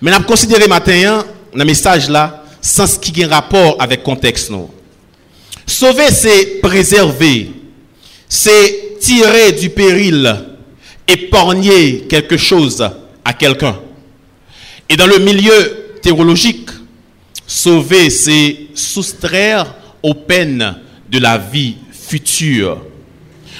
Mais 0.00 0.12
on 0.12 0.16
a 0.16 0.22
considéré 0.22 0.66
matin, 0.66 1.24
dans 1.52 1.58
le 1.58 1.64
message 1.64 2.08
là, 2.08 2.44
sans 2.60 2.98
qui 2.98 3.22
a 3.22 3.26
un 3.26 3.30
rapport 3.30 3.76
avec 3.78 4.00
le 4.00 4.04
contexte. 4.04 4.50
Non. 4.50 4.70
Sauver, 5.66 6.10
c'est 6.10 6.60
préserver, 6.60 7.50
c'est 8.28 8.98
tirer 9.00 9.52
du 9.52 9.70
péril, 9.70 10.36
épargner 11.06 12.06
quelque 12.08 12.36
chose 12.36 12.88
à 13.24 13.32
quelqu'un. 13.32 13.78
Et 14.88 14.96
dans 14.96 15.06
le 15.06 15.18
milieu 15.18 15.98
théologique, 16.02 16.70
sauver, 17.46 18.10
c'est 18.10 18.56
soustraire 18.74 19.74
aux 20.02 20.14
peines 20.14 20.76
de 21.10 21.18
la 21.18 21.38
vie 21.38 21.76
future. 21.92 22.82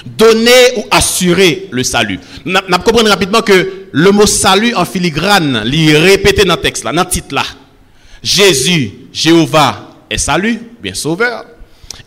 Donner 0.05 0.77
ou 0.77 0.85
assurer 0.89 1.67
le 1.71 1.83
salut. 1.83 2.19
Nous 2.43 2.59
comprenons 2.83 3.09
rapidement 3.09 3.41
que 3.41 3.87
le 3.91 4.11
mot 4.11 4.25
salut 4.25 4.73
en 4.75 4.83
filigrane, 4.83 5.63
est 5.71 5.97
répété 5.97 6.43
dans 6.43 6.55
le 6.55 6.61
texte, 6.61 6.83
là, 6.83 6.91
dans 6.91 7.03
le 7.03 7.09
titre 7.09 7.35
là. 7.35 7.43
Jésus, 8.23 8.91
Jéhovah 9.11 9.89
est 10.09 10.17
salut, 10.17 10.59
bien 10.81 10.93
sauveur. 10.93 11.45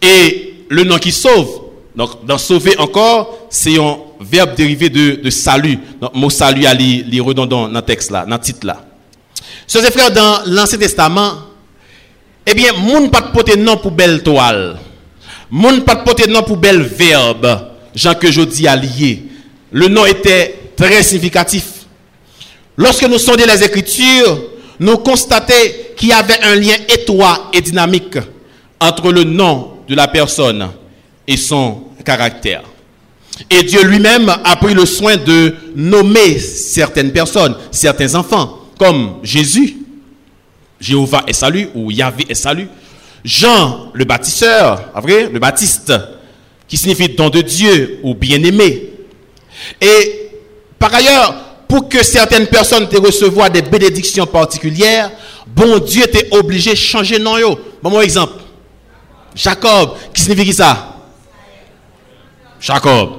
Et 0.01 0.65
le 0.69 0.85
nom 0.85 0.99
qui 0.99 1.13
sauve, 1.13 1.63
donc 1.95 2.25
dans 2.25 2.39
sauver 2.39 2.77
encore, 2.79 3.47
c'est 3.51 3.79
un 3.79 3.99
verbe 4.21 4.55
dérivé 4.55 4.89
de, 4.91 5.31
salut. 5.31 5.79
Donc, 6.01 6.15
mot 6.15 6.31
salut 6.31 6.67
à 6.67 6.75
les 6.75 7.21
redondant 7.21 7.69
dans 7.69 7.81
le 7.81 7.83
texte 7.83 8.11
là, 8.11 8.25
dans 8.25 8.37
le 8.37 8.43
titre 8.43 8.67
là. 8.67 8.85
Chers 9.67 9.83
frères, 9.93 10.11
dans 10.11 10.41
l'Ancien 10.47 10.79
Testament, 10.79 11.33
eh 12.47 12.55
bien, 12.55 12.73
moun 12.73 13.11
pas 13.11 13.23
de 13.23 13.57
nom 13.57 13.77
pour 13.77 13.91
belle 13.91 14.23
toile. 14.23 14.79
Moun 15.51 15.83
pas 15.83 15.95
de 15.95 16.31
nom 16.31 16.43
pour 16.43 16.57
belle 16.57 16.83
verbe. 16.83 17.71
Jean 17.95 18.15
que 18.15 18.31
je 18.31 18.43
dis 18.43 18.67
allié. 18.67 19.23
Le 19.71 19.89
nom 19.89 20.05
était 20.05 20.73
très 20.77 21.03
significatif. 21.03 21.87
Lorsque 22.77 23.05
nous 23.05 23.19
sondons 23.19 23.45
les 23.47 23.63
Écritures, 23.63 24.43
nous 24.81 24.99
constatons 24.99 25.55
qu'il 25.97 26.09
y 26.09 26.13
avait 26.13 26.43
un 26.43 26.55
lien 26.55 26.77
étroit 26.89 27.51
et 27.53 27.61
dynamique 27.61 28.19
entre 28.81 29.13
le 29.13 29.25
nom 29.25 29.79
de 29.89 29.95
la 29.95 30.09
personne 30.09 30.69
et 31.27 31.37
son 31.37 31.85
caractère. 32.05 32.63
Et 33.51 33.63
Dieu 33.63 33.83
lui-même 33.85 34.29
a 34.29 34.57
pris 34.57 34.75
le 34.75 34.87
soin 34.87 35.17
de 35.17 35.55
nommer 35.75 36.39
certaines 36.39 37.13
personnes, 37.13 37.57
certains 37.71 38.15
enfants, 38.15 38.61
comme 38.79 39.17
Jésus, 39.23 39.79
Jéhovah 40.81 41.25
est 41.27 41.33
salut, 41.33 41.69
ou 41.75 41.91
Yahvé 41.91 42.27
est 42.29 42.35
salut, 42.35 42.69
Jean 43.25 43.91
le 43.95 44.05
baptisseur, 44.05 44.93
vrai, 44.97 45.29
le 45.33 45.39
baptiste, 45.39 45.93
qui 46.69 46.77
signifie 46.77 47.09
don 47.09 47.31
de 47.31 47.41
Dieu 47.41 48.01
ou 48.03 48.15
bien-aimé. 48.15 48.91
Et 49.81 50.31
par 50.79 50.95
ailleurs, 50.95 51.44
pour 51.69 51.89
que 51.89 52.03
certaines 52.05 52.47
personnes 52.47 52.89
te 52.89 52.97
recevoir 52.97 53.51
des 53.51 53.63
bénédictions 53.63 54.27
particulières, 54.27 55.11
bon 55.47 55.79
Dieu 55.79 56.05
t'est 56.07 56.29
obligé 56.33 56.71
de 56.71 56.77
changer 56.77 57.19
nom. 57.19 57.37
Bon, 57.83 57.91
mon 57.91 58.01
exemple. 58.01 58.43
Jacob, 59.35 59.95
qui 60.13 60.23
signifie 60.23 60.53
ça? 60.53 60.95
Jacob. 62.61 63.11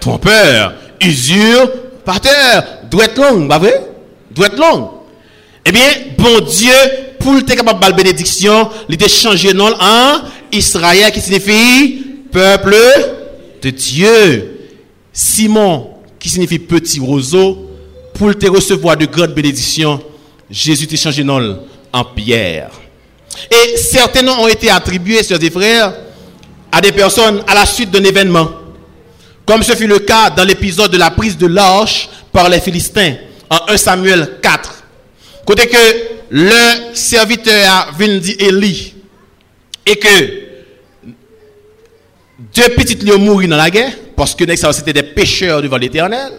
Trompeur. 0.00 0.74
Usure. 1.00 1.70
Parteur. 2.04 2.64
Doit 2.90 3.04
être 3.04 3.18
long, 3.18 3.48
pas 3.48 3.58
vrai? 3.58 3.86
Doit 4.30 4.46
être 4.46 4.58
long. 4.58 4.90
Eh 5.64 5.72
bien, 5.72 5.88
bon 6.16 6.40
Dieu, 6.40 6.72
pour 7.18 7.36
être 7.36 7.54
capable 7.54 7.92
de 7.92 7.96
bénédiction, 7.96 8.70
il 8.88 9.02
a 9.02 9.08
changé 9.08 9.52
nom 9.52 9.72
en 9.78 10.20
Israël, 10.52 11.12
qui 11.12 11.20
signifie 11.20 12.06
peuple 12.32 12.76
de 13.60 13.70
Dieu. 13.70 14.60
Simon, 15.12 15.90
qui 16.18 16.28
signifie 16.28 16.58
petit 16.58 17.00
roseau, 17.00 17.67
pour 18.18 18.36
te 18.36 18.46
recevoir 18.48 18.96
de 18.96 19.06
grandes 19.06 19.32
bénédictions, 19.32 20.02
Jésus 20.50 20.86
t'a 20.88 20.96
changé 20.96 21.24
en 21.92 22.04
pierre. 22.04 22.70
Et 23.50 23.76
certains 23.76 24.22
noms 24.22 24.40
ont 24.42 24.48
été 24.48 24.68
attribués, 24.68 25.22
sœurs 25.22 25.42
et 25.42 25.50
frères, 25.50 25.94
à 26.72 26.80
des 26.80 26.90
personnes 26.92 27.42
à 27.46 27.54
la 27.54 27.64
suite 27.64 27.90
d'un 27.90 28.02
événement. 28.02 28.50
Comme 29.46 29.62
ce 29.62 29.72
fut 29.74 29.86
le 29.86 30.00
cas 30.00 30.30
dans 30.30 30.44
l'épisode 30.44 30.90
de 30.90 30.98
la 30.98 31.10
prise 31.10 31.38
de 31.38 31.46
l'arche 31.46 32.08
par 32.32 32.48
les 32.48 32.60
Philistins 32.60 33.14
en 33.48 33.58
1 33.68 33.76
Samuel 33.76 34.38
4. 34.42 34.84
Côté 35.46 35.68
que 35.68 35.78
le 36.30 36.94
serviteur 36.94 37.70
a 37.70 37.90
venu 37.96 38.18
dire 38.18 38.36
Élie 38.40 38.94
et 39.86 39.96
que 39.96 40.48
deux 42.54 42.68
petites 42.76 43.02
lions 43.02 43.18
mourent 43.18 43.48
dans 43.48 43.56
la 43.56 43.70
guerre 43.70 43.92
parce 44.14 44.34
que 44.34 44.44
c'était 44.72 44.92
des 44.92 45.02
pécheurs 45.04 45.62
devant 45.62 45.78
l'Éternel. 45.78 46.32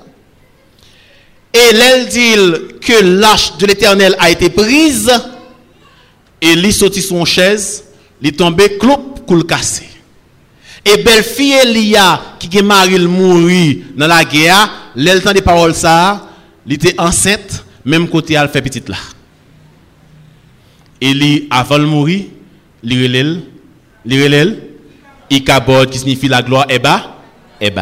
Et 1.54 1.74
l'aile 1.74 2.08
dit 2.08 2.80
que 2.80 3.04
l'âge 3.04 3.58
de 3.58 3.66
l'Éternel 3.66 4.16
a 4.20 4.30
été 4.30 4.50
prise. 4.50 5.12
Élie 6.42 6.72
sortit 6.72 7.02
son 7.02 7.26
chaise, 7.26 7.84
est 8.24 8.38
tombé, 8.38 8.78
cloup, 8.78 9.16
coule 9.28 9.46
cassé. 9.46 9.90
Et 10.86 11.04
belle 11.04 11.24
fille 11.24 11.54
Elia, 11.54 12.22
qui 12.40 12.58
est 12.58 12.62
mariée, 12.62 13.00
mourir 13.00 13.78
dans 13.96 14.08
la 14.08 14.24
guerre, 14.24 14.70
temps 15.24 15.34
des 15.34 15.42
paroles 15.42 15.74
ça, 15.74 16.30
il 16.66 16.74
était 16.74 16.96
enceinte, 17.00 17.66
même 17.84 18.08
côté 18.08 18.36
elle 18.36 18.48
fait 18.48 18.62
petite 18.62 18.88
là. 18.88 18.98
Élie, 21.02 21.48
avant 21.50 21.80
de 21.80 21.86
mourir, 21.86 22.26
il 22.84 23.04
relève, 24.08 24.56
Ikabod, 25.30 25.90
qui 25.90 26.00
signifie 26.00 26.28
la 26.28 26.42
gloire, 26.42 26.66
est 26.70 26.80
bas, 26.80 27.18
est. 27.60 27.74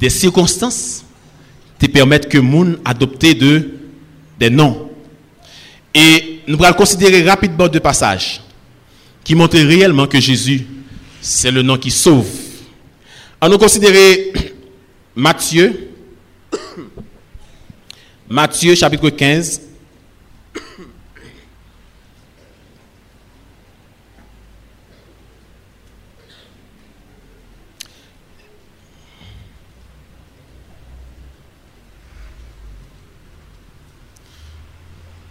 Des 0.00 0.08
circonstances 0.10 1.04
te 1.78 1.86
permettent 1.86 2.28
que 2.28 2.38
moun 2.38 2.78
adopte 2.84 3.36
de, 3.38 3.70
des 4.38 4.50
noms. 4.50 4.90
Et 5.94 6.40
nous 6.48 6.62
allons 6.64 6.76
considérer 6.76 7.22
rapidement 7.22 7.68
deux 7.68 7.80
passages 7.80 8.40
qui 9.22 9.34
montrent 9.34 9.58
réellement 9.58 10.06
que 10.06 10.18
Jésus, 10.18 10.66
c'est 11.20 11.50
le 11.50 11.62
nom 11.62 11.76
qui 11.76 11.90
sauve. 11.90 12.26
On 13.42 13.48
nous 13.48 13.58
considérer 13.58 14.32
Matthieu, 15.14 15.90
Matthieu 18.28 18.74
chapitre 18.74 19.10
15, 19.10 19.60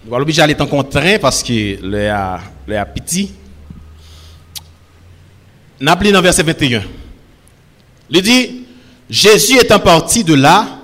On 0.10 0.14
va 0.14 0.18
l'obliger 0.18 0.42
à 0.42 0.46
aller 0.46 0.56
en 0.60 0.66
contraint 0.66 1.20
parce 1.22 1.44
que 1.44 1.78
le 1.84 2.10
a, 2.10 2.42
petit. 2.86 3.32
N'appelez 5.80 6.12
dans 6.12 6.20
verset 6.24 6.42
21. 6.42 6.82
Il 8.10 8.22
dit, 8.24 8.64
Jésus 9.08 9.60
étant 9.60 9.78
parti 9.78 10.24
de 10.24 10.34
là, 10.34 10.80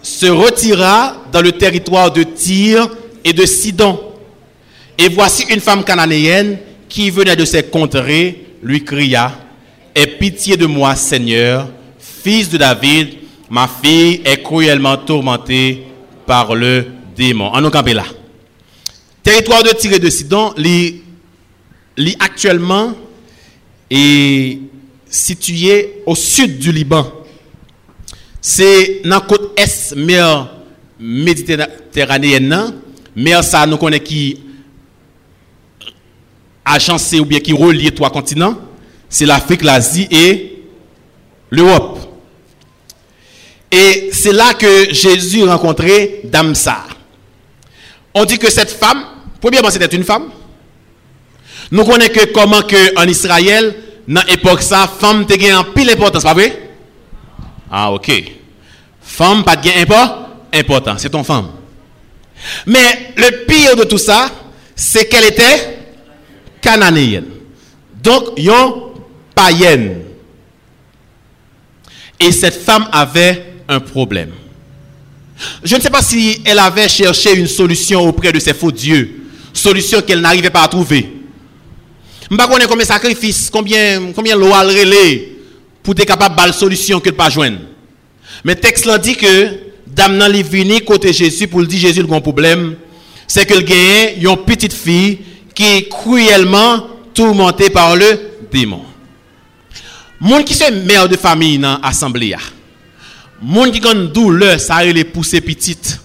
se 0.00 0.24
retira 0.24 1.16
dans 1.30 1.42
le 1.42 1.52
territoire 1.52 2.10
de 2.10 2.22
Tyr 2.22 2.88
et 3.22 3.34
de 3.34 3.44
Sidon. 3.44 4.00
Et 4.96 5.10
voici 5.10 5.44
une 5.50 5.60
femme 5.60 5.84
cananéenne 5.84 6.60
qui 6.88 7.10
venait 7.10 7.36
de 7.36 7.44
ces 7.44 7.64
contrées, 7.64 8.46
lui 8.62 8.82
cria, 8.82 9.32
Aie 9.94 10.06
pitié 10.06 10.56
de 10.56 10.64
moi, 10.64 10.96
Seigneur, 10.96 11.68
fils 11.98 12.48
de 12.48 12.56
David, 12.56 13.18
ma 13.50 13.68
fille 13.68 14.22
est 14.24 14.42
cruellement 14.42 14.96
tourmentée 14.96 15.84
par 16.24 16.54
le 16.54 16.86
démon. 17.16 17.46
En 17.46 17.60
nous 17.60 17.70
là. 17.70 18.04
Territoire 19.22 19.62
de 19.62 19.70
et 19.86 19.98
de 19.98 20.10
Sidon, 20.10 20.52
li 20.56 21.02
actuellement 22.18 22.94
est 23.90 24.58
situé 25.08 26.02
au 26.06 26.14
sud 26.14 26.58
du 26.58 26.72
Liban. 26.72 27.06
C'est 28.40 29.02
dans 29.04 29.16
la 29.16 29.20
côte 29.20 29.52
est 29.56 29.94
mer 29.94 30.50
méditerranéenne, 30.98 32.74
mer 33.14 33.44
ça 33.44 33.66
nous 33.66 33.76
connaît 33.76 34.00
qui 34.00 34.40
agencé 36.64 37.20
ou 37.20 37.24
bien 37.24 37.40
qui 37.40 37.52
relie 37.52 37.92
trois 37.92 38.10
continents, 38.10 38.56
c'est 39.08 39.26
l'Afrique, 39.26 39.62
l'Asie 39.62 40.08
et 40.10 40.64
l'Europe. 41.50 41.98
Et 43.70 44.10
c'est 44.12 44.32
là 44.32 44.54
que 44.54 44.92
Jésus 44.92 45.44
rencontrait 45.44 46.20
Damsa. 46.24 46.84
On 48.14 48.24
dit 48.24 48.38
que 48.38 48.50
cette 48.50 48.70
femme, 48.70 49.04
premièrement, 49.40 49.70
c'était 49.70 49.96
une 49.96 50.04
femme. 50.04 50.30
Nous 51.70 51.84
connaissons 51.84 52.12
que 52.12 52.32
comment 52.32 52.62
que 52.62 52.98
en 52.98 53.08
Israël, 53.08 53.74
dans 54.06 54.22
l'époque 54.28 54.62
ça, 54.62 54.86
femme 54.86 55.26
te 55.26 55.54
en 55.54 55.64
pile 55.64 55.90
importance, 55.90 56.22
pas 56.22 56.34
vrai? 56.34 56.70
Ah, 57.70 57.90
ok. 57.92 58.10
Femme, 59.00 59.44
pas 59.44 59.56
de 59.56 59.62
gain 59.62 59.84
important, 60.52 60.94
c'est 60.98 61.08
ton 61.08 61.24
femme. 61.24 61.48
Mais 62.66 63.12
le 63.16 63.46
pire 63.46 63.76
de 63.76 63.84
tout 63.84 63.98
ça, 63.98 64.30
c'est 64.74 65.08
qu'elle 65.08 65.24
était 65.24 65.78
cananéenne. 66.60 67.26
Donc, 68.02 68.38
yon 68.38 68.92
païenne. 69.34 70.02
Et 72.20 72.32
cette 72.32 72.62
femme 72.62 72.88
avait 72.92 73.54
un 73.68 73.80
problème. 73.80 74.32
Je 75.64 75.76
ne 75.76 75.80
sais 75.80 75.90
pas 75.90 76.02
si 76.02 76.40
elle 76.44 76.58
avait 76.58 76.88
cherché 76.88 77.34
une 77.34 77.46
solution 77.46 78.06
auprès 78.08 78.32
de 78.32 78.38
ses 78.38 78.54
faux 78.54 78.72
dieux, 78.72 79.22
solution 79.52 80.00
qu'elle 80.02 80.20
n'arrivait 80.20 80.50
pas 80.50 80.62
à 80.62 80.68
trouver. 80.68 81.08
Je 82.30 82.34
ne 82.34 82.40
sais 82.40 82.48
pas 82.48 82.66
combien 82.66 82.76
de 82.76 82.84
sacrifices, 82.84 83.50
combien, 83.50 84.12
combien 84.14 84.36
l'eau 84.36 84.52
a 84.52 84.62
relé 84.62 85.38
pour 85.82 85.94
être 85.94 86.06
capable 86.06 86.36
de 86.36 86.46
la 86.46 86.52
solution 86.52 87.00
qu'elle 87.00 87.14
pas 87.14 87.28
joindre. 87.30 87.58
Mais 88.44 88.54
texte 88.56 88.86
là 88.86 88.98
dit 88.98 89.16
que 89.16 89.50
dame 89.86 90.16
nan 90.16 90.30
li 90.32 90.42
vini 90.42 90.80
côté 90.80 91.12
Jésus 91.12 91.46
pour 91.48 91.64
dire 91.64 91.80
Jésus 91.80 92.00
le 92.00 92.06
grand 92.06 92.20
problème, 92.20 92.76
c'est 93.26 93.46
qu'elle 93.46 93.64
gagne 93.64 94.20
une 94.20 94.36
petite 94.44 94.72
fille 94.72 95.18
qui 95.54 95.64
est 95.64 95.88
cruellement 95.88 96.86
tourmentée 97.14 97.70
par 97.70 97.94
le 97.96 98.18
démon. 98.50 98.82
Monde 100.18 100.44
qui 100.44 100.54
se 100.54 100.70
mère 100.70 101.08
de 101.08 101.16
famille 101.16 101.58
dans 101.58 101.78
l'assemblée. 101.82 102.34
Moun 103.42 103.72
qui 103.72 103.86
a 103.86 103.92
une 103.92 104.08
douleur, 104.08 104.60
ça 104.60 104.84
les 104.84 105.04
pousser 105.04 105.40
petites. 105.40 106.00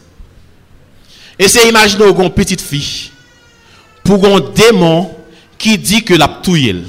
Et 1.37 1.47
c'est 1.47 1.69
imaginer 1.69 2.05
une 2.05 2.33
petite 2.33 2.61
fille 2.61 3.11
pour 4.03 4.25
un 4.25 4.39
démon 4.39 5.15
qui 5.57 5.77
dit 5.77 6.03
que 6.03 6.15
la 6.15 6.27
touille. 6.27 6.83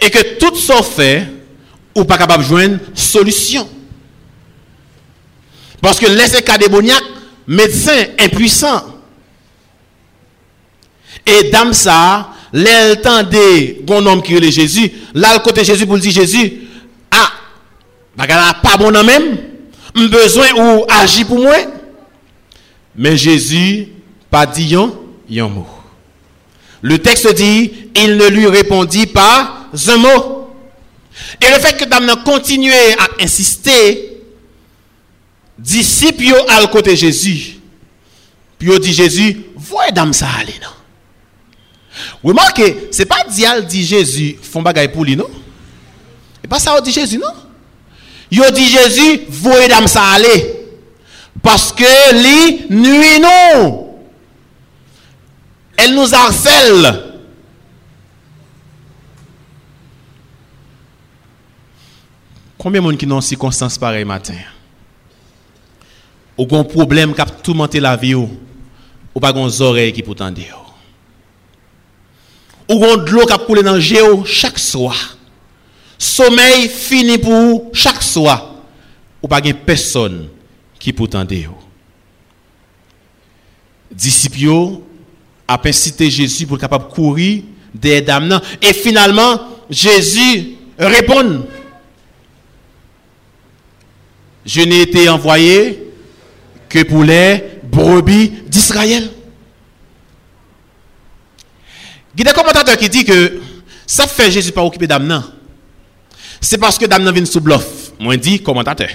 Et 0.00 0.10
que 0.10 0.38
tout 0.38 0.56
ça 0.56 0.82
fait, 0.82 1.28
ou 1.94 2.04
pas 2.04 2.18
capable 2.18 2.42
de 2.42 2.48
joindre 2.48 2.78
solution. 2.94 3.68
Parce 5.80 6.00
que 6.00 6.06
laissez 6.06 6.42
cas 6.42 6.58
démoniaque, 6.58 7.04
médecin 7.46 8.06
impuissant. 8.18 8.84
Et 11.24 11.50
dame 11.50 11.72
ça, 11.72 12.30
l'entendait 12.52 13.78
bon 13.82 14.04
homme 14.06 14.22
qui 14.22 14.34
est 14.34 14.50
Jésus, 14.50 14.90
là 15.14 15.34
le 15.34 15.40
côté 15.40 15.62
Jésus 15.64 15.86
pour 15.86 15.98
dire 15.98 16.10
Jésus, 16.10 16.67
pas 18.26 18.76
bon 18.76 18.94
homme 18.94 19.06
même, 19.06 19.38
besoin 19.94 20.46
ou 20.56 20.84
agir 20.88 21.26
pour 21.26 21.38
moi. 21.38 21.56
Mais 22.96 23.16
Jésus 23.16 23.88
pas 24.30 24.46
dit 24.46 24.74
un 24.74 25.48
mot. 25.48 25.66
Le 26.82 26.98
texte 26.98 27.32
dit, 27.34 27.72
il 27.96 28.16
ne 28.16 28.26
lui 28.28 28.46
répondit 28.46 29.06
pas 29.06 29.68
un 29.88 29.96
mot. 29.96 30.50
Et 31.40 31.50
le 31.50 31.58
fait 31.58 31.76
que 31.76 31.84
dame 31.84 32.22
continué 32.24 32.72
à 32.98 33.22
insister, 33.22 34.22
disciples 35.58 36.34
à 36.48 36.64
côté 36.68 36.94
Jésus, 36.96 37.58
puis 38.58 38.78
dit 38.80 38.92
Jésus, 38.92 39.44
voyez 39.56 39.92
dame 39.92 40.12
ça 40.12 40.28
aller 40.40 40.54
non. 40.62 40.68
Remarquez, 42.22 42.88
ce 42.92 42.98
n'est 42.98 43.06
pas 43.06 43.24
dial 43.28 43.66
dit 43.66 43.84
Jésus, 43.84 44.38
font 44.40 44.62
bagaille 44.62 44.92
pour 44.92 45.04
lui, 45.04 45.16
non? 45.16 45.28
Et 46.42 46.48
pas 46.48 46.58
ça, 46.58 46.80
dit 46.80 46.92
Jésus, 46.92 47.18
non? 47.18 47.32
Yo 48.30 48.50
di 48.52 48.66
Jésus, 48.68 49.24
voye 49.28 49.68
dam 49.68 49.88
sa 49.88 50.12
ale. 50.16 50.34
Paske 51.42 51.88
li 52.12 52.68
nui 52.68 53.16
nou. 53.22 53.68
El 55.78 55.94
nou 55.96 56.08
zarsel. 56.10 56.90
Koumye 62.58 62.82
moun 62.82 62.98
ki 62.98 63.06
nan 63.06 63.22
si 63.22 63.38
konstans 63.38 63.78
parey 63.80 64.04
maten? 64.08 64.40
Ou 66.38 66.46
gon 66.50 66.66
problem 66.66 67.14
kap 67.16 67.30
toumante 67.46 67.80
la 67.82 67.94
vi 67.98 68.12
ou? 68.18 68.28
Ou 69.14 69.22
pa 69.22 69.30
gon 69.34 69.48
zorey 69.50 69.94
ki 69.94 70.04
pou 70.06 70.18
tande 70.18 70.44
ou? 70.52 70.64
Ou 72.68 72.82
gon 72.82 73.06
dlo 73.06 73.24
kap 73.30 73.46
koule 73.46 73.64
nan 73.64 73.78
je 73.80 74.02
ou 74.04 74.26
chak 74.28 74.58
swa? 74.60 74.92
Sommeil 75.98 76.68
fini 76.68 77.18
pour 77.18 77.70
chaque 77.72 78.02
soir. 78.02 78.54
Ou 79.20 79.26
pas 79.26 79.40
personne 79.40 80.28
qui 80.78 80.92
peut 80.92 81.08
t'entendre. 81.08 81.58
Disciples 83.90 84.80
a 85.48 85.60
incité 85.64 86.08
Jésus 86.10 86.46
pour 86.46 86.58
capable 86.58 86.88
courir 86.88 87.42
des 87.74 88.00
dames 88.00 88.40
et 88.62 88.72
finalement 88.72 89.40
Jésus 89.68 90.56
répond 90.78 91.46
Je 94.44 94.60
n'ai 94.60 94.82
été 94.82 95.08
envoyé 95.08 95.90
que 96.68 96.82
pour 96.84 97.02
les 97.02 97.60
brebis 97.64 98.30
d'Israël. 98.46 99.10
Il 102.14 102.24
y 102.24 102.28
a 102.28 102.32
des 102.32 102.38
commentateurs 102.38 102.76
qui 102.76 102.88
disent 102.88 103.04
que 103.04 103.40
ça 103.86 104.06
fait 104.06 104.30
Jésus 104.30 104.52
pas 104.52 104.62
occuper 104.62 104.86
d'âme 104.86 105.22
Se 106.40 106.58
paske 106.60 106.88
dam 106.90 107.04
nan 107.04 107.16
vin 107.16 107.26
sou 107.28 107.42
blof. 107.44 107.66
Mwen 107.98 108.20
di 108.22 108.38
komantate. 108.44 108.88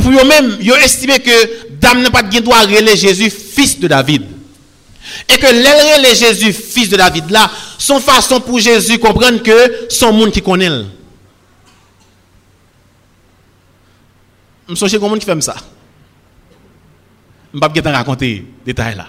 Pou 0.00 0.12
yo 0.12 0.24
men, 0.28 0.50
yo 0.60 0.76
estime 0.84 1.16
ke 1.24 1.36
dam 1.80 2.02
nan 2.02 2.12
pat 2.12 2.28
gen 2.32 2.44
do 2.44 2.52
a 2.52 2.64
rele 2.68 2.92
Jezu 3.00 3.30
fils 3.32 3.78
de 3.80 3.88
David. 3.88 4.26
E 5.24 5.38
ke 5.40 5.52
lel 5.54 5.80
rele 5.80 6.12
Jezu 6.18 6.52
fils 6.52 6.90
de 6.92 7.00
David 7.00 7.32
la, 7.32 7.46
son 7.80 8.02
fason 8.04 8.42
pou 8.44 8.60
Jezu 8.60 8.98
komprenn 9.00 9.40
ke 9.44 9.56
son 9.88 10.12
moun 10.16 10.34
ki 10.34 10.44
konel. 10.44 10.82
Msoche 14.68 15.00
kon 15.00 15.12
moun 15.12 15.22
ki 15.22 15.28
fem 15.28 15.40
sa. 15.44 15.56
Mbap 17.54 17.72
gen 17.72 17.86
tan 17.86 17.96
rakonte 17.96 18.28
detay 18.66 18.96
la. 18.98 19.08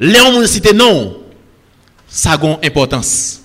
Le 0.00 0.16
yon 0.20 0.34
moun 0.36 0.48
site 0.48 0.76
non, 0.76 1.14
sa 2.08 2.36
gon 2.40 2.58
importans. 2.64 3.39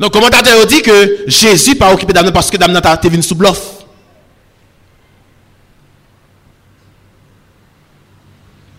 Donc, 0.00 0.12
commentateur 0.12 0.66
dit 0.66 0.82
que 0.82 1.24
Jésus 1.26 1.76
pas 1.76 1.92
occupé 1.92 2.12
d'amener 2.12 2.32
parce 2.32 2.50
que 2.50 2.56
d'amener 2.56 2.78
été 2.78 3.08
venu 3.08 3.22
sous 3.22 3.34
bluff. 3.34 3.60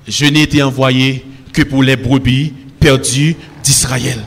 Je 0.08 0.26
n'ai 0.26 0.44
été 0.44 0.62
envoyé 0.62 1.26
que 1.52 1.64
pour 1.64 1.82
les 1.82 1.96
brebis 1.96 2.54
perdues 2.80 3.36
d'Israël. 3.64 4.24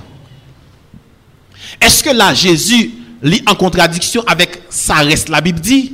Est-ce 1.80 2.02
que 2.02 2.10
là, 2.10 2.34
Jésus 2.34 2.90
lit 3.22 3.42
en 3.46 3.54
contradiction 3.54 4.24
avec 4.26 4.62
ça 4.70 4.96
reste 4.96 5.28
la 5.28 5.40
Bible 5.40 5.60
dit? 5.60 5.92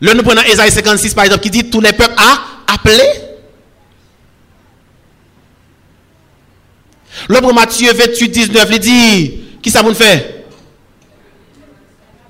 Le 0.00 0.14
nous 0.14 0.22
prenons 0.22 0.42
Esaïe 0.42 0.70
56 0.70 1.14
par 1.14 1.24
exemple 1.24 1.42
qui 1.42 1.50
dit 1.50 1.68
tous 1.68 1.80
les 1.80 1.92
peuples 1.92 2.14
à 2.16 2.72
appeler. 2.74 3.08
Le 7.28 7.52
Matthieu 7.52 7.92
28, 7.92 8.28
19, 8.28 8.68
il 8.72 8.78
dit 8.78 9.40
qui 9.62 9.70
ça 9.70 9.82
vous 9.82 9.94
fait 9.94 10.44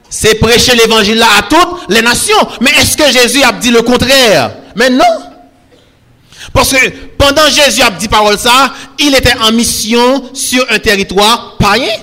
C'est 0.09 0.35
prêcher 0.37 0.75
l'évangile 0.75 1.23
à 1.23 1.43
toutes 1.43 1.89
les 1.89 2.03
nations. 2.03 2.49
Mais 2.61 2.71
est-ce 2.71 2.97
que 2.97 3.11
Jésus 3.11 3.43
a 3.43 3.53
dit 3.53 3.71
le 3.71 3.83
contraire? 3.83 4.53
Mais 4.77 4.91
non. 4.91 5.05
Parce 6.53 6.73
que 6.73 6.91
pendant 7.17 7.47
Jésus 7.49 7.83
a 7.83 7.91
dit 7.91 8.09
parole 8.09 8.39
ça, 8.39 8.73
il 8.99 9.15
était 9.15 9.37
en 9.39 9.53
mission 9.53 10.35
sur 10.35 10.65
un 10.71 10.79
territoire 10.79 11.57
païen. 11.59 11.97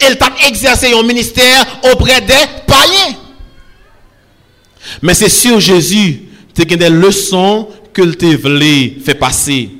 Il 0.00 0.18
a 0.20 0.48
exercé 0.48 0.92
un 0.92 1.02
ministère 1.02 1.64
auprès 1.92 2.20
des 2.20 2.34
païens. 2.66 3.16
Mais 5.02 5.14
c'est 5.14 5.28
sur 5.28 5.60
Jésus 5.60 6.22
que 6.54 6.74
des 6.74 6.88
leçons 6.88 7.68
que 7.92 8.02
te 8.02 8.26
voulu 8.36 9.00
faire 9.04 9.18
passer. 9.18 9.70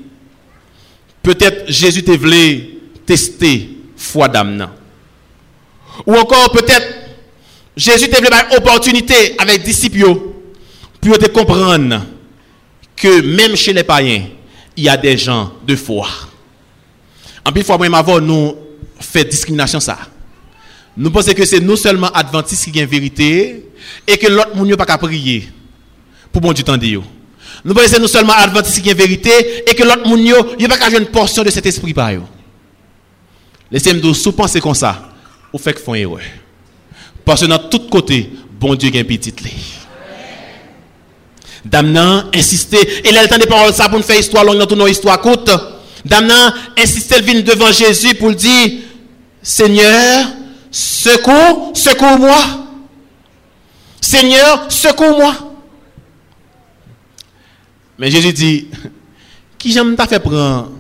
Peut-être 1.22 1.64
Jésus 1.70 2.04
te 2.04 2.12
voulu 2.12 2.68
tester 3.04 3.76
foi 4.07 4.29
d'âme. 4.29 4.69
Ou 6.07 6.14
encore 6.14 6.51
peut-être 6.53 6.87
Jésus 7.77 8.09
t'a 8.09 8.19
une 8.19 8.57
opportunité 8.57 9.35
avec 9.38 9.59
les 9.59 9.64
disciples 9.64 10.14
pour 11.01 11.19
te 11.19 11.27
comprendre 11.27 12.03
que 12.97 13.21
même 13.21 13.55
chez 13.55 13.73
les 13.75 13.85
païens, 13.85 14.25
il 14.77 14.85
y 14.85 14.88
a 14.88 14.97
des 14.97 15.19
gens 15.19 15.53
de 15.66 15.77
foi. 15.77 16.09
En 17.45 17.53
plus, 17.53 17.62
fois, 17.62 17.79
avant, 17.92 18.21
nous 18.21 18.55
fait 18.99 19.25
discrimination 19.25 19.79
ça. 19.79 19.99
Nous 20.97 21.11
pensons 21.11 21.33
que 21.35 21.45
c'est 21.45 21.61
nous 21.61 21.77
seulement 21.77 22.09
adventistes 22.09 22.73
qui 22.73 22.83
ont 22.83 22.87
vérité 22.87 23.66
et 24.07 24.16
que 24.16 24.27
l'autre 24.29 24.57
monde 24.57 24.75
pas 24.77 24.87
qu'à 24.87 24.97
prier 24.97 25.49
pour 26.33 26.40
bon 26.40 26.53
de 26.53 26.62
Nous 27.64 27.75
pensons 27.75 27.85
que 27.85 27.88
c'est 27.90 28.01
nous 28.01 28.09
seulement 28.09 28.33
adventistes 28.33 28.83
qui 28.83 28.90
ont 28.90 28.95
vérité 28.97 29.71
et 29.71 29.75
que 29.75 29.83
l'autre 29.83 30.07
monde 30.09 30.27
n'a 30.59 30.69
pas 30.69 30.79
qu'à 30.79 30.97
une 30.99 31.07
portion 31.07 31.42
de 31.42 31.51
cet 31.51 31.66
esprit 31.66 31.92
par 31.92 32.12
eux. 32.12 32.23
Laissez-moi 33.70 34.14
sous 34.14 34.33
penser 34.33 34.61
comme 34.61 34.74
ça, 34.74 35.11
vous 35.52 35.59
faites 35.59 35.79
font 35.79 35.94
erreur. 35.94 36.20
Parce 37.24 37.40
que 37.40 37.46
dans 37.46 37.59
tous 37.59 37.88
côtés, 37.90 38.31
bon 38.61 38.74
Dieu 38.74 38.90
a 38.94 38.98
un 38.98 39.05
petit 39.05 39.35
Damnan 41.64 42.31
insisté, 42.33 42.79
et 43.05 43.16
a 43.16 43.22
le 43.22 43.29
temps 43.29 43.38
de 43.38 43.44
parler 43.46 43.72
ça 43.72 43.88
pour 43.88 43.98
nous 43.98 44.05
faire 44.05 44.18
histoire 44.18 44.44
longue 44.44 44.59
dans 44.59 44.66
toute 44.66 44.79
nos 44.79 44.87
histoire 44.87 45.20
courte. 45.20 45.50
Damnan 46.05 46.52
insisté, 46.79 47.16
il 47.18 47.24
vient 47.24 47.40
devant 47.40 47.72
Jésus 47.72 48.14
pour 48.14 48.33
dire 48.33 48.83
Seigneur, 49.42 50.26
secours, 50.70 51.72
secours-moi. 51.74 52.38
Seigneur, 54.00 54.70
secours-moi. 54.70 55.35
Mais 57.98 58.11
Jésus 58.11 58.33
dit 58.33 58.68
Qui 59.59 59.72
j'aime 59.72 59.96
t'a 59.96 60.07
fait 60.07 60.20
prendre 60.20 60.70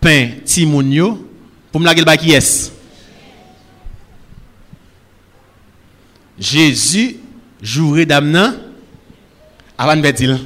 pain, 0.00 0.30
timounio, 0.44 1.33
pour 1.74 1.80
me 1.80 1.86
laguer 1.86 2.04
qui 2.20 2.30
est 2.30 2.72
Jésus 6.38 7.16
jouerait 7.60 8.06
d'amenant 8.06 8.54
avant 9.76 9.96
de 9.96 10.10
dire. 10.12 10.38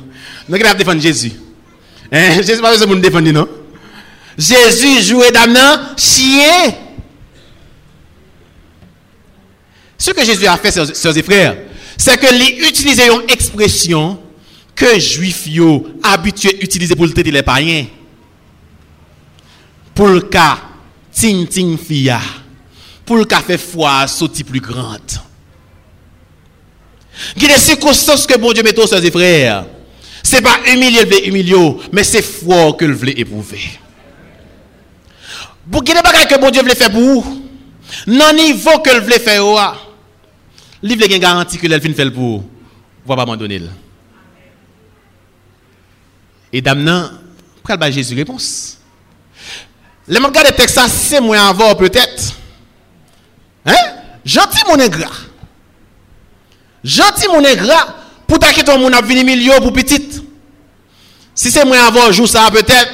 Nous 0.48 0.54
avons 0.54 0.78
défendre 0.78 1.02
Jésus. 1.02 1.32
Hein? 2.10 2.40
Jésus 2.40 2.62
pas 2.62 2.72
besoin 2.72 2.86
de 2.96 3.00
défendre, 3.02 3.30
non? 3.30 3.46
Jésus 4.38 5.02
jouait 5.02 5.30
d'amenant 5.30 5.94
chien. 5.98 6.72
Ce 9.98 10.10
que 10.12 10.24
Jésus 10.24 10.46
a 10.46 10.56
fait, 10.56 10.70
sœurs 10.70 11.18
et 11.18 11.22
frères, 11.22 11.58
c'est 11.98 12.18
que 12.18 12.32
les 12.32 12.66
utiliser 12.70 13.06
une 13.12 13.28
expression 13.28 14.18
que 14.74 14.98
juifs 14.98 15.46
habitués 16.02 16.64
utiliser 16.64 16.96
pour 16.96 17.04
le 17.04 17.12
traiter 17.12 17.32
les 17.32 17.42
païens. 17.42 17.84
Pour 19.94 20.08
le 20.08 20.22
cas 20.22 20.67
ting-ting 21.14 21.76
fia, 21.80 22.18
pou 23.08 23.18
l 23.20 23.26
ka 23.28 23.40
fe 23.44 23.56
fwa 23.60 24.02
soti 24.10 24.44
pli 24.46 24.60
grant. 24.62 25.18
Gide 27.38 27.56
se 27.58 27.74
konsans 27.80 28.26
ke 28.28 28.38
bon 28.38 28.54
Diyo 28.54 28.64
meto 28.66 28.86
sa 28.86 29.00
zi 29.02 29.10
frèr, 29.14 29.64
se 30.22 30.42
pa 30.44 30.54
umilye 30.74 31.02
l 31.02 31.10
vle 31.10 31.20
umilyo, 31.32 31.62
men 31.94 32.06
se 32.06 32.22
fwa 32.24 32.68
ke 32.78 32.86
l 32.86 32.94
vle 32.98 33.16
epouve. 33.18 33.60
Bou 35.68 35.84
gide 35.84 36.04
bagay 36.04 36.28
ke 36.30 36.38
bon 36.40 36.54
Diyo 36.54 36.64
vle 36.66 36.78
fe 36.78 36.90
pou 36.92 37.18
ou, 37.18 37.36
nan 38.06 38.36
nivou 38.38 38.84
ke 38.84 38.94
l 38.94 39.02
vle 39.04 39.18
fe 39.22 39.38
ou 39.42 39.58
a, 39.58 39.72
li 40.84 40.94
vle 40.94 41.10
gen 41.10 41.24
garanti 41.24 41.58
ke 41.58 41.68
l 41.68 41.80
fin 41.82 41.96
fel 41.96 42.14
pou 42.14 42.38
ou, 42.38 42.46
wap 43.08 43.24
abandonil. 43.24 43.66
E 46.52 46.62
dam 46.64 46.80
nan, 46.80 47.18
pral 47.64 47.80
ba 47.80 47.90
Jésus 47.92 48.16
repons. 48.16 48.77
Les 50.08 50.20
gens 50.20 50.28
de 50.28 50.54
texte, 50.56 50.80
c'est 50.88 51.20
moins 51.20 51.48
avant 51.48 51.74
peut-être. 51.74 52.32
Hein? 53.66 53.74
Gentil 54.24 54.62
mon 54.66 54.80
ingrat. 54.80 55.12
Gentil 56.82 57.28
mon 57.28 57.44
ingrat. 57.44 57.94
Pour 58.26 58.38
que 58.38 58.62
ton 58.62 58.78
monde 58.78 58.94
venu 59.04 59.24
milieu 59.24 59.52
pour 59.58 59.72
petite. 59.72 60.22
Si 61.34 61.50
c'est 61.50 61.64
moins 61.64 61.86
avant, 61.86 62.10
jour 62.12 62.28
ça 62.28 62.50
peut-être. 62.50 62.90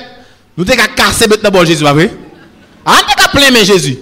Nous 0.56 0.64
devons 0.64 0.82
casser 0.96 1.26
bête 1.26 1.42
dans 1.42 1.64
Jésus, 1.64 1.82
pas 1.82 1.92
vrai? 1.92 2.10
Ah, 2.86 3.00
nous 3.02 3.14
devons 3.16 3.30
plein 3.30 3.50
mais 3.50 3.64
Jésus. 3.64 3.98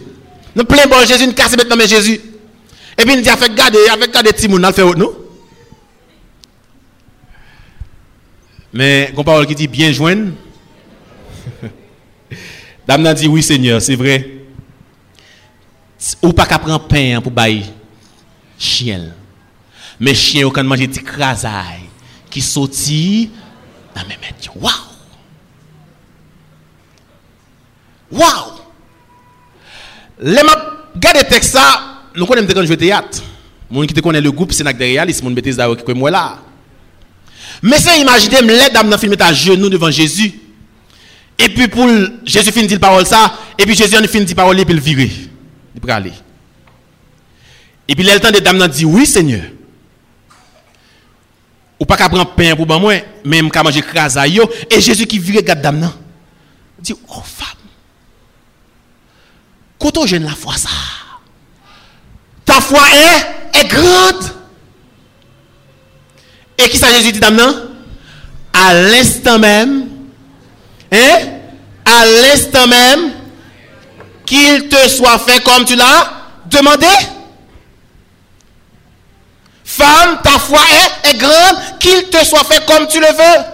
Nous 0.54 0.64
plein 0.64 0.86
bon 0.86 1.06
Jésus, 1.06 1.26
nous 1.26 1.32
casser 1.32 1.56
bête 1.56 1.68
dans 1.68 1.86
Jésus. 1.86 2.20
Et 2.98 3.04
puis 3.04 3.14
nous 3.14 3.22
disons, 3.22 3.32
avec 3.32 3.54
garder, 3.54 3.78
avec 3.90 4.12
garder 4.12 4.32
petit 4.32 4.48
monde, 4.48 4.62
nous 4.62 4.72
fait 4.72 4.84
nous. 4.96 5.14
Mais, 8.74 9.12
une 9.16 9.24
parole 9.24 9.46
qui 9.46 9.54
dit 9.54 9.68
bien 9.68 9.92
joindre. 9.92 10.32
Dame 12.86 13.06
a 13.06 13.14
dit 13.14 13.28
oui 13.28 13.42
Seigneur, 13.42 13.80
c'est 13.80 13.96
vrai. 13.96 14.28
Ou 16.22 16.32
pas 16.32 16.46
qu'à 16.46 16.58
prendre 16.58 16.86
pain 16.86 17.20
pour 17.20 17.32
bailler 17.32 17.64
chien. 18.58 19.12
Mais 20.00 20.14
chien 20.14 20.48
quand 20.50 20.64
manger 20.64 20.86
des 20.86 21.02
crasailles 21.02 21.88
qui 22.30 22.40
sorti 22.40 23.30
dans 23.94 24.02
mes 24.02 24.16
mains. 24.16 24.52
Waouh! 24.56 24.72
Waouh! 28.10 28.52
Les 30.20 30.42
m'a 30.42 30.54
regardé 30.94 31.24
texte 31.24 31.52
ça, 31.52 32.02
nous 32.16 32.26
connaissons 32.26 32.54
quand 32.54 32.64
jouer 32.64 32.76
théâtre. 32.76 33.22
Mon 33.70 33.86
qui 33.86 33.94
te 33.94 34.00
connaît 34.00 34.20
le 34.20 34.30
groupe 34.30 34.52
Sénac 34.52 34.76
de 34.76 34.84
réalisme, 34.84 35.24
mon 35.24 35.30
bêtise 35.30 35.56
d'ailleurs 35.56 35.82
qui 35.82 35.94
moi 35.94 36.10
là. 36.10 36.38
Mais 37.62 37.78
c'est 37.78 38.00
imaginer 38.00 38.42
les 38.42 38.70
dames 38.70 38.90
dans 38.90 38.98
film 38.98 39.14
à 39.18 39.32
genoux 39.32 39.68
devant 39.68 39.90
Jésus. 39.90 40.34
Et 41.38 41.48
puis 41.48 41.68
pour 41.68 41.88
Jésus 42.24 42.52
finit 42.52 42.66
dire 42.66 42.80
parole 42.80 43.06
ça, 43.06 43.34
et 43.58 43.64
puis 43.64 43.74
Jésus 43.74 43.96
finit 44.08 44.24
dire 44.24 44.36
parole 44.36 44.58
et 44.60 44.64
puis 44.64 44.74
il 44.74 44.80
vire. 44.80 45.10
Il 45.74 45.80
peut. 45.80 45.88
Et 47.88 47.94
puis 47.94 48.04
le 48.04 48.20
temps 48.20 48.30
de 48.30 48.38
dame 48.38 48.66
dit 48.68 48.84
oui 48.84 49.06
Seigneur. 49.06 49.42
Ou 51.80 51.84
pas 51.84 51.96
qu'à 51.96 52.08
prendre 52.08 52.34
pain 52.34 52.54
pour 52.54 52.66
moi, 52.80 52.94
même 53.24 53.50
qu'à 53.50 53.62
manger 53.62 53.82
yo 54.28 54.48
et 54.70 54.80
Jésus 54.80 55.06
qui 55.06 55.18
vire 55.18 55.40
regarde 55.40 55.60
dame 55.60 55.90
dit 56.78 56.94
oh 57.08 57.22
femme. 57.24 57.48
Quand 59.78 60.06
jeune 60.06 60.24
la 60.24 60.30
foi 60.30 60.54
ça. 60.56 60.68
Ta 62.44 62.60
foi 62.60 62.80
est 62.92 63.58
est 63.58 63.68
grande. 63.68 64.32
Et 66.58 66.68
qui 66.68 66.76
ça 66.76 66.92
Jésus 66.92 67.12
dit 67.12 67.20
maintenant 67.20 67.52
À 68.52 68.74
l'instant 68.74 69.38
même, 69.38 69.88
hein? 70.92 71.18
À 71.84 72.06
l'instant 72.06 72.66
même, 72.66 73.12
qu'il 74.24 74.68
te 74.68 74.88
soit 74.88 75.18
fait 75.18 75.42
comme 75.42 75.64
tu 75.64 75.74
l'as 75.74 76.10
demandé. 76.46 76.86
Femme, 79.64 80.18
ta 80.22 80.38
foi 80.38 80.60
est, 81.04 81.10
est 81.10 81.18
grande, 81.18 81.78
qu'il 81.80 82.04
te 82.10 82.24
soit 82.24 82.44
fait 82.44 82.64
comme 82.66 82.86
tu 82.86 83.00
le 83.00 83.06
veux. 83.06 83.44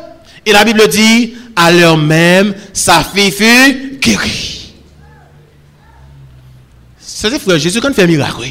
Et 0.45 0.53
la 0.53 0.65
Bible 0.65 0.87
dit, 0.89 1.35
à 1.55 1.71
l'heure 1.71 1.97
même, 1.97 2.55
sa 2.73 3.03
fille 3.03 3.31
fut 3.31 3.99
guérie. 4.01 4.73
C'est 6.99 7.37
frère 7.39 7.59
Jésus 7.59 7.81
quand 7.81 7.93
fait 7.95 8.07
miracle. 8.07 8.49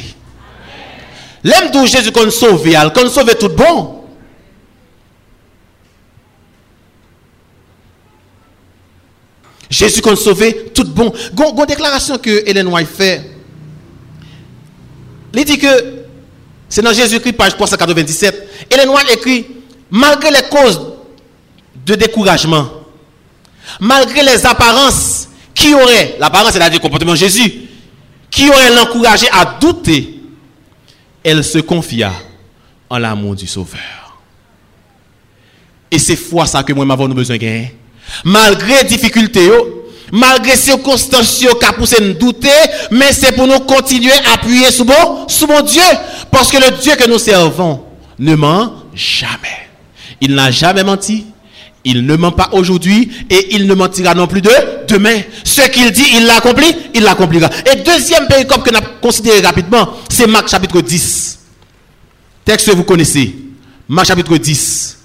L'aime 1.42 1.70
d'où 1.72 1.86
Jésus 1.86 2.12
qu'on 2.12 2.30
sauve, 2.30 2.68
qu'on 2.92 3.08
sauve 3.08 3.34
tout 3.36 3.48
bon. 3.48 3.97
Jésus 9.70 10.00
qu'on 10.00 10.16
sauve 10.16 10.44
tout 10.74 10.84
bon. 10.84 11.12
Gon 11.34 11.64
déclaration 11.64 12.18
que 12.18 12.42
Hélène 12.48 12.68
White 12.68 12.88
fait. 12.88 13.30
Il 15.34 15.44
dit 15.44 15.58
que 15.58 15.68
c'est 16.68 16.82
dans 16.82 16.92
Jésus-Christ, 16.92 17.34
page 17.34 17.52
397. 17.52 18.66
Hélène 18.70 18.88
White 18.88 19.10
écrit 19.12 19.46
Malgré 19.90 20.30
les 20.30 20.42
causes 20.50 20.80
de 21.86 21.94
découragement, 21.94 22.68
malgré 23.80 24.22
les 24.22 24.44
apparences 24.44 25.28
qui 25.54 25.72
auraient, 25.72 26.16
l'apparence 26.18 26.52
c'est-à-dire 26.52 26.78
le 26.78 26.82
comportement 26.82 27.12
de 27.12 27.16
Jésus, 27.16 27.62
qui 28.30 28.48
aurait 28.50 28.74
l'encouragé 28.74 29.26
à 29.32 29.56
douter, 29.58 30.20
elle 31.24 31.42
se 31.42 31.58
confia 31.58 32.12
en 32.90 32.98
l'amour 32.98 33.34
du 33.34 33.46
Sauveur. 33.46 34.18
Et 35.90 35.98
c'est 35.98 36.16
foi 36.16 36.44
ça 36.46 36.62
que 36.62 36.72
moi 36.74 36.84
m'avons 36.84 37.08
besoin 37.08 37.36
de 37.36 37.40
gagner. 37.40 37.74
Malgré 38.24 38.84
difficultés, 38.84 39.50
malgré 40.12 40.56
circonstances 40.56 41.38
qui 41.38 41.46
a 41.64 41.72
poussé 41.72 41.96
nous 42.00 42.14
douter, 42.14 42.48
mais 42.90 43.12
c'est 43.12 43.32
pour 43.32 43.46
nous 43.46 43.60
continuer 43.60 44.12
à 44.12 44.34
appuyer 44.34 44.70
sur 44.70 44.84
mon, 44.84 45.26
mon 45.48 45.60
Dieu. 45.62 45.82
Parce 46.30 46.50
que 46.50 46.58
le 46.58 46.76
Dieu 46.78 46.92
que 46.96 47.08
nous 47.08 47.18
servons 47.18 47.84
ne 48.18 48.34
ment 48.34 48.72
jamais. 48.94 49.68
Il 50.20 50.34
n'a 50.34 50.50
jamais 50.50 50.84
menti. 50.84 51.26
Il 51.84 52.04
ne 52.04 52.16
ment 52.16 52.32
pas 52.32 52.50
aujourd'hui 52.52 53.08
et 53.30 53.54
il 53.54 53.66
ne 53.66 53.74
mentira 53.74 54.12
non 54.14 54.26
plus 54.26 54.42
de 54.42 54.50
demain. 54.88 55.20
Ce 55.44 55.62
qu'il 55.70 55.90
dit, 55.92 56.04
il 56.16 56.26
l'accomplit, 56.26 56.74
il 56.92 57.02
l'accomplira. 57.02 57.48
Et 57.72 57.76
deuxième 57.76 58.26
péricope 58.26 58.64
que 58.64 58.70
nous 58.70 58.76
avons 58.78 58.86
considéré 59.00 59.40
rapidement, 59.40 59.88
c'est 60.10 60.26
Marc 60.26 60.48
chapitre 60.48 60.80
10. 60.80 61.38
Texte 62.44 62.68
que 62.70 62.74
vous 62.76 62.84
connaissez. 62.84 63.34
Marc 63.88 64.08
chapitre 64.08 64.36
10. 64.36 64.98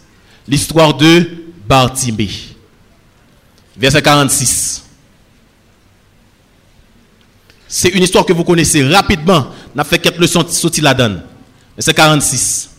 L'histoire 0.47 0.95
de 0.95 1.25
Bartimée. 1.67 2.52
Verset 3.77 4.01
46. 4.01 4.83
C'est 7.67 7.89
une 7.89 8.03
histoire 8.03 8.25
que 8.25 8.33
vous 8.33 8.43
connaissez 8.43 8.83
rapidement. 8.88 9.47
On 9.75 9.79
a 9.79 9.83
fait 9.83 9.97
quelques 9.97 10.19
leçons 10.19 10.45
sorties 10.47 10.81
la 10.81 10.93
donne. 10.93 11.23
Verset 11.75 11.93
46. 11.93 12.69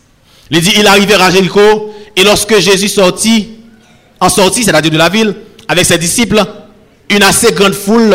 Il 0.51 0.61
dit, 0.61 0.73
il 0.79 0.87
arrivait 0.87 1.15
à 1.15 1.31
Jéricho 1.31 1.95
et 2.17 2.23
lorsque 2.23 2.59
Jésus 2.61 2.89
sortit, 2.89 3.49
en 4.21 4.29
sortit, 4.29 4.63
c'est-à-dire 4.63 4.93
de 4.93 4.99
la 4.99 5.09
ville, 5.09 5.35
avec 5.67 5.85
ses 5.85 5.99
disciples, 5.99 6.45
une 7.11 7.23
assez 7.23 7.53
grande 7.53 7.75
foule, 7.75 8.15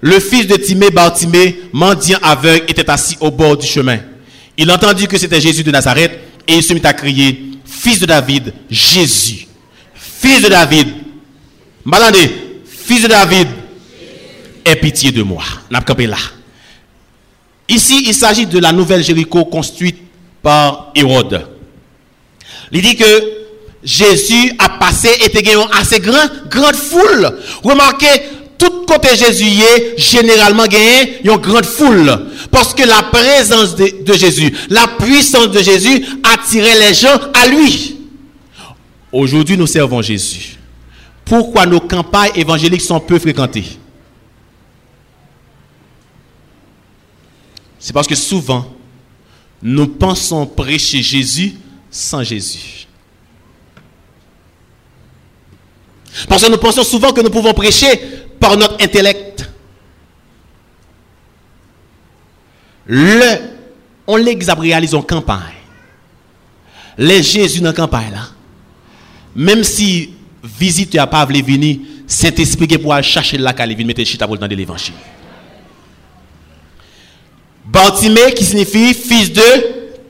le 0.00 0.20
fils 0.20 0.46
de 0.46 0.56
Timée, 0.56 0.90
Bartimée, 0.90 1.60
mendiant 1.72 2.18
aveugle, 2.22 2.64
était 2.68 2.88
assis 2.90 3.16
au 3.20 3.30
bord 3.30 3.56
du 3.56 3.66
chemin. 3.66 3.98
Il 4.56 4.70
entendit 4.70 5.06
que 5.06 5.16
c'était 5.16 5.40
Jésus 5.40 5.62
de 5.62 5.70
Nazareth 5.70 6.12
et 6.46 6.56
il 6.56 6.62
se 6.62 6.74
mit 6.74 6.84
à 6.84 6.92
crier, 6.92 7.44
Fils 7.64 8.00
de 8.00 8.06
David, 8.06 8.52
Jésus, 8.70 9.46
Fils 9.94 10.42
de 10.42 10.48
David, 10.48 10.88
M'attendez, 11.88 12.30
Fils 12.66 13.02
de 13.02 13.08
David, 13.08 13.48
aie 14.62 14.76
pitié 14.76 15.10
de 15.10 15.22
moi. 15.22 15.42
Ici, 17.66 18.04
il 18.06 18.12
s'agit 18.12 18.44
de 18.44 18.58
la 18.58 18.72
nouvelle 18.72 19.02
Jéricho 19.02 19.46
construite 19.46 19.96
par 20.42 20.92
Hérode. 20.94 21.46
Il 22.72 22.82
dit 22.82 22.94
que 22.94 23.04
Jésus 23.82 24.52
a 24.58 24.68
passé 24.78 25.08
et 25.22 25.26
était 25.34 25.50
une 25.50 25.64
assez 25.80 25.98
grand, 26.00 26.28
grande 26.50 26.76
foule. 26.76 27.38
Remarquez, 27.62 28.20
tout 28.58 28.84
côté 28.86 29.16
Jésus 29.16 29.46
y 29.46 29.62
est, 29.62 29.94
généralement 29.98 30.66
gagné 30.66 31.20
une 31.24 31.36
grande 31.38 31.64
foule. 31.64 32.12
Parce 32.50 32.74
que 32.74 32.82
la 32.82 33.02
présence 33.04 33.76
de 33.76 34.12
Jésus, 34.12 34.54
la 34.68 34.88
puissance 34.98 35.52
de 35.52 35.62
Jésus 35.62 36.04
attirait 36.34 36.86
les 36.86 36.92
gens 36.92 37.18
à 37.32 37.48
lui. 37.48 37.96
Aujourd'hui, 39.10 39.56
nous 39.56 39.66
servons 39.66 40.02
Jésus. 40.02 40.57
Pourquoi 41.28 41.66
nos 41.66 41.80
campagnes 41.80 42.32
évangéliques 42.36 42.80
sont 42.80 43.00
peu 43.00 43.18
fréquentées? 43.18 43.78
C'est 47.78 47.92
parce 47.92 48.06
que 48.06 48.14
souvent, 48.14 48.66
nous 49.62 49.86
pensons 49.86 50.46
prêcher 50.46 51.02
Jésus 51.02 51.54
sans 51.90 52.22
Jésus. 52.22 52.86
Parce 56.28 56.42
que 56.42 56.50
nous 56.50 56.58
pensons 56.58 56.82
souvent 56.82 57.12
que 57.12 57.20
nous 57.20 57.30
pouvons 57.30 57.52
prêcher 57.52 57.96
par 58.40 58.56
notre 58.56 58.82
intellect. 58.82 59.48
Le, 62.86 63.36
on 64.06 64.16
l'exemple 64.16 64.62
réalise 64.62 64.94
en 64.94 65.02
campagne. 65.02 65.40
Les 66.96 67.22
Jésus 67.22 67.60
dans 67.60 67.68
la 67.68 67.74
campagne 67.74 68.10
là. 68.12 68.28
Même 69.36 69.62
si 69.62 70.14
visite 70.42 70.98
a 71.00 71.06
pa 71.10 71.24
vle 71.28 71.42
vini, 71.44 71.72
sent 72.08 72.40
espike 72.42 72.78
pou 72.80 72.94
al 72.94 73.04
chache 73.06 73.38
laka 73.40 73.66
li 73.66 73.76
vini 73.78 73.92
mette 73.92 74.06
chita 74.06 74.26
pou 74.28 74.38
l 74.38 74.42
dan 74.42 74.50
de 74.50 74.58
levanshi. 74.58 74.94
Bartime 77.68 78.30
ki 78.36 78.46
signifi 78.46 78.94
fils 78.96 79.32
de 79.36 79.48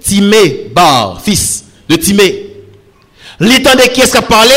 Timé, 0.08 0.70
bar, 0.74 1.18
fils 1.20 1.64
de 1.88 1.96
Timé. 1.96 2.28
Li 3.42 3.58
tan 3.64 3.78
de 3.78 3.88
ki 3.92 4.04
es 4.04 4.14
ka 4.14 4.22
pale, 4.24 4.56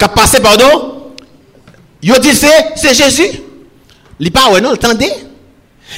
ka 0.00 0.08
pase, 0.14 0.40
pardon, 0.42 1.10
yo 2.04 2.18
di 2.22 2.32
se, 2.36 2.50
se 2.80 2.94
Jezu. 2.94 3.26
Li 4.22 4.30
pa 4.34 4.46
wè 4.52 4.62
non, 4.62 4.76
li 4.76 4.82
tan 4.82 4.96
de. 4.98 5.10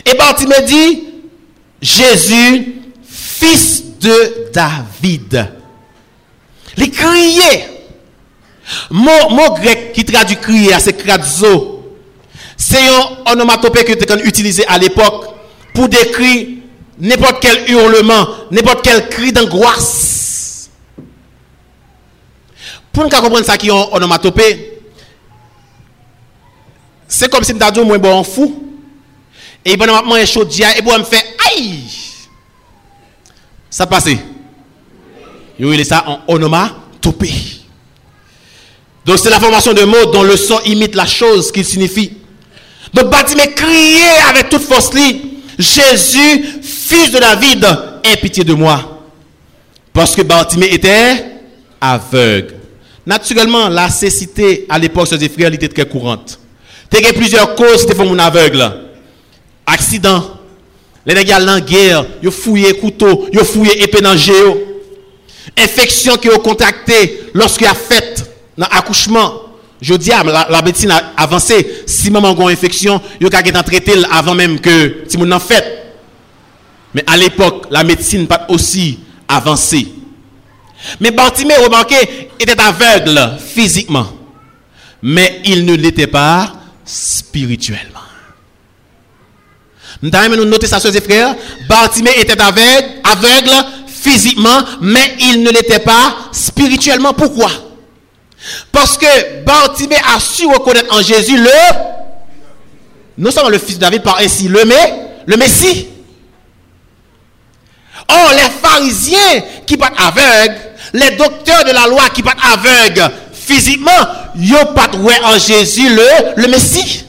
E 0.03 0.17
Bartime 0.19 0.63
di, 0.67 0.83
Jezu, 1.85 2.43
fils 3.07 3.85
de 4.01 4.17
David. 4.57 5.37
Li 6.81 6.91
kriye, 6.93 7.53
Mot, 8.91 9.31
mot 9.31 9.55
grec 9.55 9.93
qui 9.93 10.05
traduit 10.05 10.37
crier, 10.37 10.75
c'est 10.81 10.97
kradzo. 10.97 11.95
C'est 12.57 12.89
un 12.89 13.33
onomatopée 13.33 13.85
que 13.85 13.93
tu 13.93 14.27
utilisé 14.27 14.67
à 14.67 14.79
l'époque 14.79 15.27
pour 15.75 15.89
décrire 15.89 16.49
n'importe 16.99 17.41
quel 17.41 17.71
hurlement, 17.71 18.27
n'importe 18.51 18.83
quel 18.83 19.09
cri 19.09 19.33
d'angoisse. 19.33 20.71
Pour 22.93 23.05
nous 23.05 23.11
comprendre 23.11 23.45
ça 23.45 23.59
qui 23.59 23.69
est 23.69 23.71
un 23.71 23.89
onomatopée, 23.93 24.81
c'est 27.07 27.31
comme 27.31 27.45
si 27.45 27.53
je 27.53 27.71
dit 27.71 27.81
moi 27.81 27.99
bon 27.99 28.25
fou. 28.25 28.63
Et 29.65 29.77
que 29.77 29.85
je 29.85 30.27
chaud 30.27 30.49
et 30.49 30.83
pour 30.83 30.97
me 30.97 31.05
faire 31.05 31.23
aïe. 31.51 31.83
Ça 33.69 33.87
passe. 33.87 34.09
Il 35.59 35.81
est 35.81 35.85
ça 35.85 36.05
en 36.07 36.21
onomatopée. 36.33 37.56
Donc 39.07 39.19
c'est 39.19 39.31
la 39.31 39.39
formation 39.39 39.73
de 39.73 39.85
mots 39.85 40.07
dont 40.13 40.25
le 40.25 40.37
son 40.37 40.61
imite 40.67 40.97
la 40.97 41.07
chose 41.07 41.53
qu'il 41.53 41.65
signifie. 41.65 42.13
Donc 42.93 43.09
Bartimée 43.09 43.53
criait 43.55 44.19
avec 44.29 44.49
toute 44.49 44.63
force 44.63 44.91
Jésus, 45.59 46.61
fils 46.63 47.13
de 47.13 47.19
David, 47.19 47.67
aie 48.05 48.17
pitié 48.17 48.43
de 48.45 48.53
moi. 48.53 49.05
Parce 49.93 50.15
que 50.15 50.23
Bartimée 50.23 50.69
était 50.73 51.25
aveugle. 51.81 52.55
Naturellement, 53.07 53.69
la 53.69 53.89
cécité 53.89 54.67
à 54.69 54.79
l'époque, 54.79 55.07
ses 55.07 55.29
frères, 55.29 55.55
était 55.55 55.69
très 55.69 55.87
courante. 55.87 56.39
Il 56.93 57.01
y 57.01 57.07
a 57.07 57.13
plusieurs 57.13 57.55
causes 57.55 57.87
de 57.87 57.95
mon 57.95 58.19
aveugle. 58.19 58.71
Accident. 59.67 60.33
Les 61.07 61.27
gens 61.27 61.49
en 61.49 61.61
guerre, 61.61 62.05
ils 62.23 62.31
fouillé 62.33 62.75
couteau, 62.75 63.29
ils 63.33 63.39
fouillé 63.39 63.83
épée 63.83 64.01
dans. 64.01 64.17
Infection 65.57 66.17
qui 66.17 66.29
ont 66.29 66.39
contracté 66.39 67.21
lorsqu'il 67.33 67.67
a 67.69 67.75
fait 67.75 68.16
dans 68.57 68.67
l'accouchement. 68.73 69.43
Je 69.81 69.95
dis, 69.95 70.09
la, 70.09 70.47
la 70.49 70.63
médecine 70.63 70.91
a 70.91 71.13
avancé. 71.17 71.85
Si 71.87 72.11
maman 72.11 72.31
a 72.31 72.43
une 72.43 72.51
infection, 72.51 73.01
il 73.21 73.27
y 73.27 73.37
a 73.37 73.63
traité 73.63 73.93
avant 74.11 74.35
même 74.35 74.59
que 74.61 75.05
si 75.09 75.19
mon 75.19 75.31
en 75.33 75.41
fait. 75.41 75.95
Mais 76.95 77.05
à 77.07 77.17
l'époque, 77.17 77.67
la 77.71 77.85
médecine 77.85 78.23
n'a 78.23 78.39
pas 78.39 78.47
aussi 78.49 79.01
avancée. 79.29 79.89
Mais 81.01 81.11
Bartimée, 81.11 81.57
remarquez, 81.57 82.31
était 82.41 82.59
aveugle 82.61 83.37
physiquement. 83.39 84.07
Mais 85.03 85.43
il 85.45 85.65
ne 85.67 85.75
l'était 85.75 86.07
pas 86.07 86.55
spirituellement. 86.85 88.01
Nous 90.03 90.11
nous 90.11 90.45
noter 90.45 90.67
ça, 90.67 90.81
frères. 90.81 91.35
Bartimée 91.69 92.19
était 92.19 92.41
aveugle 92.41 93.67
physiquement, 93.87 94.63
mais 94.81 95.17
il 95.21 95.43
ne 95.43 95.51
l'était 95.51 95.81
pas 95.81 96.17
spirituellement. 96.33 97.13
Pourquoi? 97.13 97.51
Parce 98.73 98.97
que 98.97 99.43
Bartimée 99.45 99.97
a 100.15 100.21
su 100.21 100.47
reconnaître 100.47 100.95
en 100.95 101.03
Jésus 101.03 101.37
le, 101.37 101.51
non 103.19 103.31
seulement 103.31 103.51
le 103.51 103.59
fils 103.59 103.77
de 103.77 103.81
David, 103.81 104.03
par 104.03 104.19
ainsi 104.19 104.49
le, 104.49 104.65
mais, 104.65 105.09
le 105.27 105.37
Messie. 105.37 105.89
Or, 108.09 108.31
les 108.33 108.51
pharisiens 108.69 109.43
qui 109.67 109.77
partent 109.77 109.99
aveugles, 109.99 110.61
les 110.93 111.17
docteurs 111.17 111.65
de 111.65 111.73
la 111.73 111.87
loi 111.87 112.09
qui 112.15 112.23
partent 112.23 112.39
aveugles 112.45 113.11
physiquement, 113.33 113.91
ils 114.37 114.53
pas 114.75 114.91
en 115.25 115.39
Jésus 115.39 115.89
le, 115.89 116.43
le 116.43 116.49
Messie. 116.49 117.05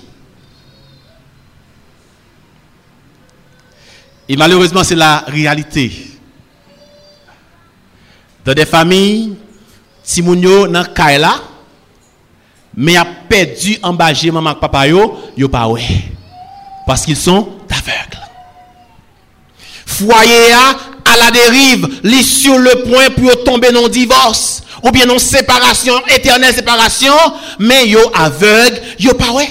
Et 4.29 4.35
malheureusement, 4.35 4.83
c'est 4.83 4.95
la 4.95 5.23
réalité. 5.27 5.91
Dans 8.43 8.53
des 8.53 8.65
familles, 8.65 9.35
si 10.07 10.23
moun 10.23 10.39
nan 10.71 10.87
kaila, 10.95 11.35
mais 12.73 12.95
a 12.95 13.03
perdu 13.03 13.77
maman 14.31 14.55
papa 14.55 14.87
yo, 14.87 15.31
yo 15.35 15.49
pas 15.49 15.67
ouais. 15.67 15.83
Parce 16.85 17.03
qu'ils 17.03 17.17
sont 17.17 17.49
aveugles. 17.69 18.23
Foyer 19.85 20.53
à 21.03 21.17
la 21.17 21.31
dérive, 21.31 21.87
li 22.03 22.23
sur 22.23 22.57
le 22.57 22.83
point 22.83 23.09
pour 23.09 23.43
tomber 23.43 23.71
dans 23.71 23.89
divorce 23.89 24.63
ou 24.83 24.91
bien 24.91 25.05
non 25.05 25.19
séparation, 25.19 25.93
éternelle 26.07 26.53
séparation, 26.53 27.13
mais 27.59 27.87
yo 27.87 27.99
aveugle, 28.13 28.79
yo 28.99 29.13
pas 29.13 29.31
ouais. 29.31 29.49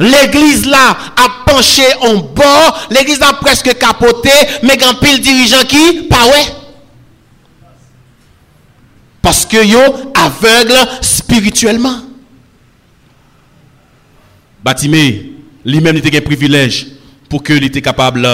L'église 0.00 0.66
là 0.66 0.96
a 1.16 1.50
penché 1.50 1.84
en 2.02 2.16
bord, 2.16 2.88
l'église 2.90 3.22
a 3.22 3.34
presque 3.34 3.78
capoté, 3.78 4.30
mais 4.62 4.76
grand 4.76 4.94
pile 4.94 5.20
dirigeant 5.20 5.64
qui 5.66 6.02
pas 6.02 6.26
ouais. 6.26 6.59
Parce 9.22 9.44
que 9.44 9.64
yo 9.64 9.78
aveugle 10.14 10.78
spirituellement. 11.02 12.00
Batimé, 14.62 15.32
lui-même 15.64 15.96
était 15.96 16.16
un 16.16 16.20
privilège 16.20 16.86
pour 17.28 17.42
que 17.42 17.52
il 17.52 17.64
était 17.64 17.82
capable 17.82 18.28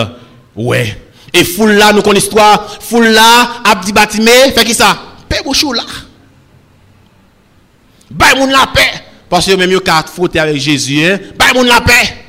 ouais. 0.55 1.01
Et 1.33 1.45
foule 1.45 1.73
là 1.73 1.93
nous 1.93 2.03
connaissons 2.03 2.27
l'histoire, 2.27 2.79
foule 2.81 3.09
là 3.09 3.63
a 3.65 3.75
dit 3.77 3.93
Batimé, 3.93 4.53
fait 4.55 4.65
qui 4.65 4.75
ça? 4.75 4.99
Paix 5.29 5.41
bouchou 5.45 5.73
là. 5.73 5.85
Bay 8.11 8.35
moun 8.37 8.51
la 8.51 8.67
paix. 8.67 9.05
Parce 9.29 9.47
que 9.47 9.53
même 9.53 9.71
yo 9.71 9.81
ka 9.81 10.05
frotter 10.05 10.39
avec 10.39 10.57
Jésus, 10.57 11.05
hein, 11.05 11.19
bay 11.37 11.53
moun 11.55 11.67
la 11.67 11.81
paix. 11.81 12.25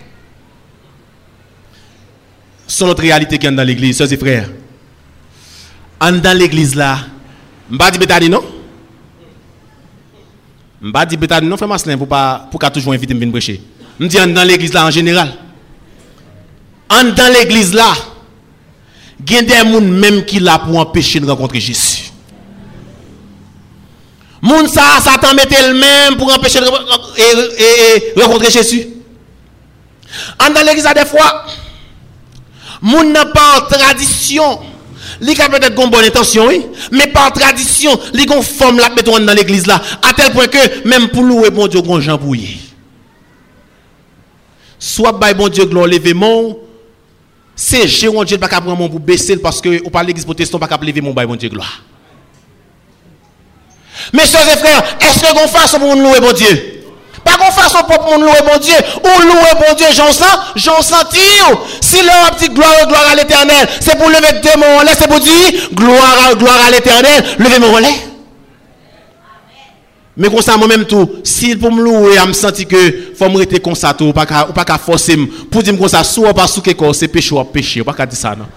C'est 2.67 2.85
notre 2.85 3.01
réalité 3.01 3.37
qui 3.37 3.47
est 3.47 3.51
dans 3.51 3.63
l'église, 3.63 3.97
sœurs 3.97 4.11
et 4.11 4.17
frères. 4.17 4.49
En 6.01 6.11
dans 6.11 6.37
l'église 6.37 6.75
là, 6.75 6.99
m'ba 7.69 7.91
di 7.91 7.97
betani 7.97 8.29
non? 8.29 8.43
M'ba 10.81 11.05
di 11.05 11.17
betani 11.17 11.47
non, 11.47 11.57
frère 11.57 11.69
Maslin, 11.69 11.97
pour 11.97 12.07
pas 12.07 12.47
pour 12.51 12.59
toujours 12.71 12.93
inviter 12.93 13.13
me 13.13 13.19
venir 13.19 13.31
prêcher. 13.31 13.61
M'di 13.99 14.19
en 14.19 14.27
dans 14.27 14.43
l'église 14.43 14.73
là 14.73 14.85
en 14.85 14.91
général. 14.91 15.33
En 16.89 17.03
dans 17.03 17.33
l'église 17.33 17.73
là, 17.73 17.93
il 19.19 19.33
y 19.33 19.37
a 19.37 19.41
des 19.41 19.55
gens 19.55 19.81
même 19.81 20.23
qui 20.23 20.39
là 20.39 20.59
pour 20.59 20.77
empêcher 20.77 21.19
de 21.19 21.29
rencontrer 21.29 21.59
Jésus. 21.59 22.11
Moun 24.41 24.67
ça, 24.67 24.99
Satan 25.01 25.33
mettait 25.33 25.67
le 25.67 25.73
même 25.73 26.15
pour 26.15 26.31
empêcher 26.31 26.59
de 26.59 28.21
rencontrer 28.21 28.51
Jésus. 28.51 28.87
En 30.39 30.51
dans 30.51 30.61
l'église, 30.61 30.87
des 30.95 31.05
fois, 31.05 31.45
moun 32.81 33.11
n'a 33.11 33.25
pas 33.25 33.67
tradition. 33.69 34.59
Il 35.21 35.41
a 35.41 35.49
peut-être 35.49 35.81
une 35.81 35.89
bonne 35.89 36.05
intention, 36.05 36.47
oui, 36.47 36.65
mais 36.91 37.07
par 37.07 37.33
tradition, 37.33 37.91
a 37.93 38.35
une 38.35 38.43
forme 38.43 38.77
là, 38.77 38.89
dans 38.89 39.33
l'église 39.33 39.65
là, 39.65 39.81
à 40.07 40.13
tel 40.13 40.31
point 40.31 40.47
que 40.47 40.87
même 40.87 41.09
pour 41.09 41.23
louer 41.23 41.49
bon 41.49 41.67
Dieu, 41.67 41.81
grand 41.81 41.99
Jean 41.99 42.17
Bouillé. 42.17 42.57
Soit 44.77 45.13
by 45.13 45.33
bon 45.33 45.49
Dieu, 45.49 45.65
lever 45.65 46.13
mon, 46.13 46.59
c'est 47.55 47.87
Jéron 47.87 48.23
Dieu, 48.23 48.37
pas 48.37 48.47
prendre 48.47 48.75
mon 48.75 48.89
pour 48.89 48.99
baisser 48.99 49.37
parce 49.37 49.59
que, 49.59 49.83
ou 49.83 49.89
par 49.89 50.03
l'église 50.03 50.25
protestante, 50.25 50.61
pas 50.61 50.79
lever 50.81 51.01
mon 51.01 51.13
by 51.13 51.25
bon 51.25 51.35
Dieu, 51.35 51.49
gloire. 51.49 51.83
Mes 54.13 54.25
soeurs 54.25 54.47
et 54.47 54.57
frères, 54.57 54.97
est-ce 55.01 55.19
que 55.19 55.41
vous 55.41 55.47
façon 55.47 55.79
pour 55.79 55.95
louer 55.95 56.19
bon 56.19 56.31
Dieu? 56.31 56.76
Pas 57.27 57.37
qu'on 57.37 57.51
façon 57.51 57.83
pour 57.83 58.01
mon 58.05 58.23
louer 58.23 58.39
mon 58.49 58.57
Dieu. 58.57 58.75
Ou 59.03 59.21
louer 59.23 59.67
mon 59.67 59.75
Dieu, 59.75 59.87
j'en 59.93 60.11
sens, 60.13 60.37
j'en 60.55 60.81
sentis. 60.81 61.19
Si 61.81 61.97
leur 62.03 62.31
petite 62.31 62.53
gloire, 62.53 62.87
gloire 62.87 63.09
à 63.11 63.15
l'éternel, 63.15 63.67
c'est 63.81 63.97
pour 63.97 64.07
lever 64.07 64.39
des 64.41 64.57
mots 64.57 64.79
en 64.79 64.83
l'air, 64.83 64.95
c'est 64.97 65.07
pour 65.09 65.19
dire 65.19 65.69
gloire, 65.73 66.35
gloire 66.37 66.59
à 66.65 66.71
l'éternel, 66.71 67.23
levez 67.37 67.59
mon 67.59 67.73
relais. 67.73 68.07
Men 70.17 70.31
konsa 70.33 70.55
mwen 70.57 70.71
menm 70.71 70.85
tou, 70.89 71.19
si 71.29 71.51
pou 71.61 71.69
m 71.69 71.77
louwe 71.85 72.15
a 72.17 72.23
m 72.25 72.31
senti 72.33 72.63
ke 72.65 72.79
fòm 73.19 73.35
rete 73.37 73.59
konsa 73.61 73.91
tou, 73.93 74.09
ou 74.09 74.15
pa 74.17 74.63
ka 74.65 74.77
fòse 74.81 75.13
m, 75.13 75.27
pou 75.53 75.61
di 75.61 75.69
m 75.69 75.77
konsa 75.77 76.01
sou 76.07 76.25
wap 76.25 76.39
a 76.41 76.47
sou 76.49 76.65
ke 76.65 76.73
kon, 76.73 76.95
se 76.97 77.05
peche 77.11 77.35
wap 77.37 77.51
peche, 77.53 77.83
ou 77.83 77.85
pa 77.85 77.93
ka 77.93 78.07
di 78.09 78.17
sa 78.17 78.31
nan. 78.39 78.49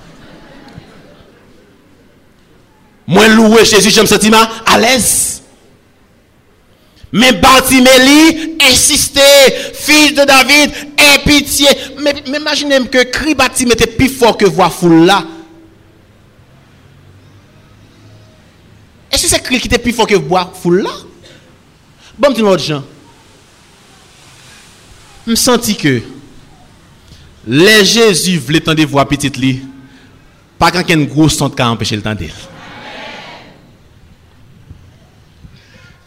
Mwen 3.10 3.36
louwe 3.36 3.60
Jésus, 3.66 3.92
jè 3.92 4.00
m 4.00 4.08
senti 4.08 4.32
ma 4.32 4.40
alèz. 4.72 5.10
Mais 7.12 7.32
Bartiméli 7.32 8.56
insistait, 8.70 9.72
fils 9.74 10.14
de 10.14 10.24
David, 10.24 10.70
aie 10.96 11.18
pitié. 11.24 11.66
Mais, 12.00 12.14
mais 12.28 12.38
imaginez 12.38 12.86
que 12.88 13.02
cri 13.04 13.34
Bartimée 13.34 13.72
était 13.72 13.86
plus 13.88 14.08
fort 14.08 14.36
que 14.36 14.46
voix 14.46 14.70
foule 14.70 15.04
là. 15.06 15.24
Est-ce 19.10 19.24
que 19.24 19.28
c'est 19.28 19.42
cri 19.42 19.58
qui 19.58 19.66
était 19.66 19.78
plus 19.78 19.92
fort 19.92 20.06
que 20.06 20.14
voix 20.14 20.52
foule 20.62 20.82
là? 20.82 20.90
Bon, 22.16 22.30
dis-moi 22.30 22.52
autre 22.52 22.62
gens. 22.62 22.84
Je 25.26 25.32
me 25.32 25.36
sentis 25.36 25.76
que 25.76 26.00
les 27.46 27.84
Jésus 27.84 28.38
voulaient 28.38 28.60
tendre 28.60 28.84
voix 28.84 29.08
petite 29.08 29.36
lit. 29.36 29.60
Pas 30.58 30.70
quelqu'un 30.70 31.00
gros 31.02 31.28
son 31.28 31.50
qui 31.50 31.60
a 31.60 31.70
empêché 31.70 31.96
le 31.96 32.02
temps 32.02 32.14
d'elle. 32.14 32.30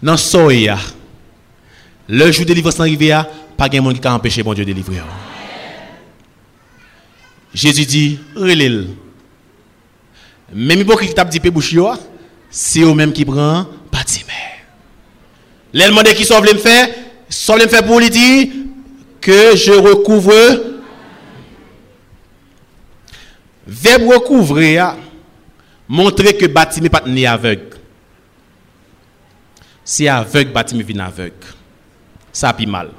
Dans 0.04 0.18
soya 0.18 0.78
le 2.08 2.32
jour 2.32 2.44
de 2.44 2.50
délivrance 2.50 2.80
arrivé 2.80 3.20
pas 3.58 3.70
de 3.70 3.80
monde 3.80 4.00
qui 4.00 4.08
a 4.08 4.14
empêché 4.14 4.44
bon 4.44 4.54
Dieu 4.54 4.64
de 4.64 4.72
délivrer 4.72 5.02
Jésus 7.54 7.86
dit 7.86 8.20
relève 8.36 8.88
même 10.54 10.80
hypocrite 10.82 11.16
t'a 11.16 11.26
dit 11.26 11.40
bouche 11.40 11.76
c'est 12.52 12.82
eux 12.82 12.94
même 12.94 13.14
qui 13.14 13.26
prend 13.26 13.66
bâtiment 13.92 14.28
les 15.74 15.88
demandé 15.88 16.14
qui 16.14 16.26
sauve 16.26 16.44
me 16.44 16.60
faire 16.60 16.90
sauve 17.30 17.62
me 17.62 17.68
faire 17.68 17.84
pour 17.84 18.00
lui 18.00 18.10
dire 18.12 18.48
que 19.24 19.56
je 19.56 19.72
recouvre. 19.72 20.34
Verbe 23.66 24.04
recouvrir 24.10 24.98
montrer 25.88 26.36
que 26.36 26.46
bâtiment 26.48 26.90
pas 26.90 27.04
né 27.08 27.26
c'est 29.86 30.08
aveugle, 30.08 30.52
bâtiment 30.52 30.84
vient 30.86 31.06
aveugle. 31.06 31.34
Ça 32.32 32.50
a 32.50 32.66
mal. 32.66 32.90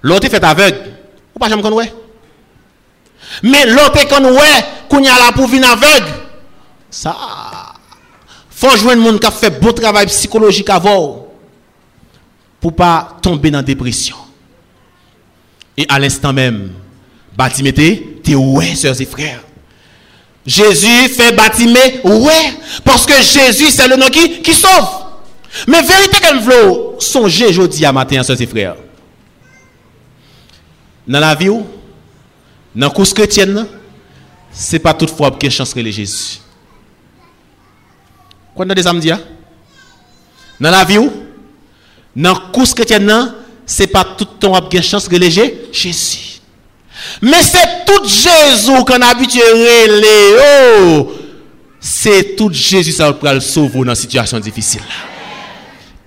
L'autre 0.00 0.28
fait 0.28 0.42
aveugle. 0.42 0.92
Ou 1.34 1.38
pas 1.38 1.48
jamais 1.48 1.66
ouais? 1.68 1.92
Mais 3.42 3.66
l'autre 3.66 4.06
qu'on 4.08 4.24
ouais, 4.24 4.64
qu'on 4.88 5.02
y 5.02 5.08
a 5.08 5.18
là 5.18 5.32
pour 5.32 5.44
aveugle. 5.44 6.12
Ça 6.90 7.16
faut 8.50 8.76
joindre 8.76 9.02
monde 9.02 9.18
qui 9.18 9.26
a 9.26 9.30
fait 9.32 9.50
bon 9.50 9.72
travail 9.72 10.06
psychologique 10.06 10.70
avant 10.70 11.26
pour 12.60 12.76
pas 12.76 13.16
tomber 13.20 13.50
dans 13.50 13.58
la 13.58 13.62
dépression. 13.64 14.16
Et 15.76 15.84
à 15.88 15.98
l'instant 15.98 16.32
même, 16.32 16.70
bâtiment 17.36 17.72
t'es 17.72 18.34
ouais, 18.36 18.74
sœurs 18.76 19.00
et 19.00 19.04
frères. 19.04 19.40
Jésus 20.46 21.08
fait 21.08 21.32
bâtiment 21.32 21.80
ouais, 22.04 22.54
parce 22.84 23.04
que 23.04 23.14
Jésus 23.14 23.70
c'est 23.70 23.88
le 23.88 23.96
nom 23.96 24.06
qui 24.08 24.54
sauve. 24.54 25.01
Mais 25.66 25.82
vérité 25.82 26.18
qu'elle 26.18 26.40
veut 26.40 26.98
songer 26.98 27.46
aujourd'hui 27.46 27.84
à 27.84 27.92
matin, 27.92 28.22
soeurs 28.22 28.40
et 28.40 28.46
frères. 28.46 28.76
Dans 31.06 31.20
la 31.20 31.34
vie, 31.34 31.48
dans 31.48 31.66
la 32.74 32.90
course 32.90 33.12
chrétienne, 33.12 33.66
ce 34.52 34.72
n'est 34.72 34.78
pas 34.78 34.94
toutefois 34.94 35.30
que 35.30 35.48
chance 35.50 35.74
de 35.74 35.82
Jésus. 35.90 36.38
Quoi 38.54 38.64
dans 38.64 38.74
des 38.74 38.86
âmes 38.86 39.00
Dans 40.60 40.70
la 40.70 40.84
vie, 40.84 40.98
dans 42.14 42.32
la 42.32 42.40
course 42.52 42.74
chrétienne, 42.74 43.34
ce 43.66 43.82
n'est 43.82 43.88
pas 43.88 44.04
tout 44.04 44.26
le 44.30 44.38
temps 44.38 44.68
que 44.68 44.80
chance 44.80 45.08
de 45.08 45.20
Jésus. 45.72 46.40
Mais 47.20 47.42
c'est 47.42 47.84
tout 47.86 48.04
Jésus 48.04 48.84
qu'on 48.86 49.00
a 49.00 49.06
habitué 49.06 49.40
oh, 50.86 51.12
c'est 51.80 52.36
tout 52.36 52.52
Jésus 52.52 52.92
qui 52.92 52.98
va 52.98 53.34
le 53.34 53.40
sauver 53.40 53.80
dans 53.80 53.90
une 53.90 53.94
situation 53.94 54.38
difficile. 54.38 54.82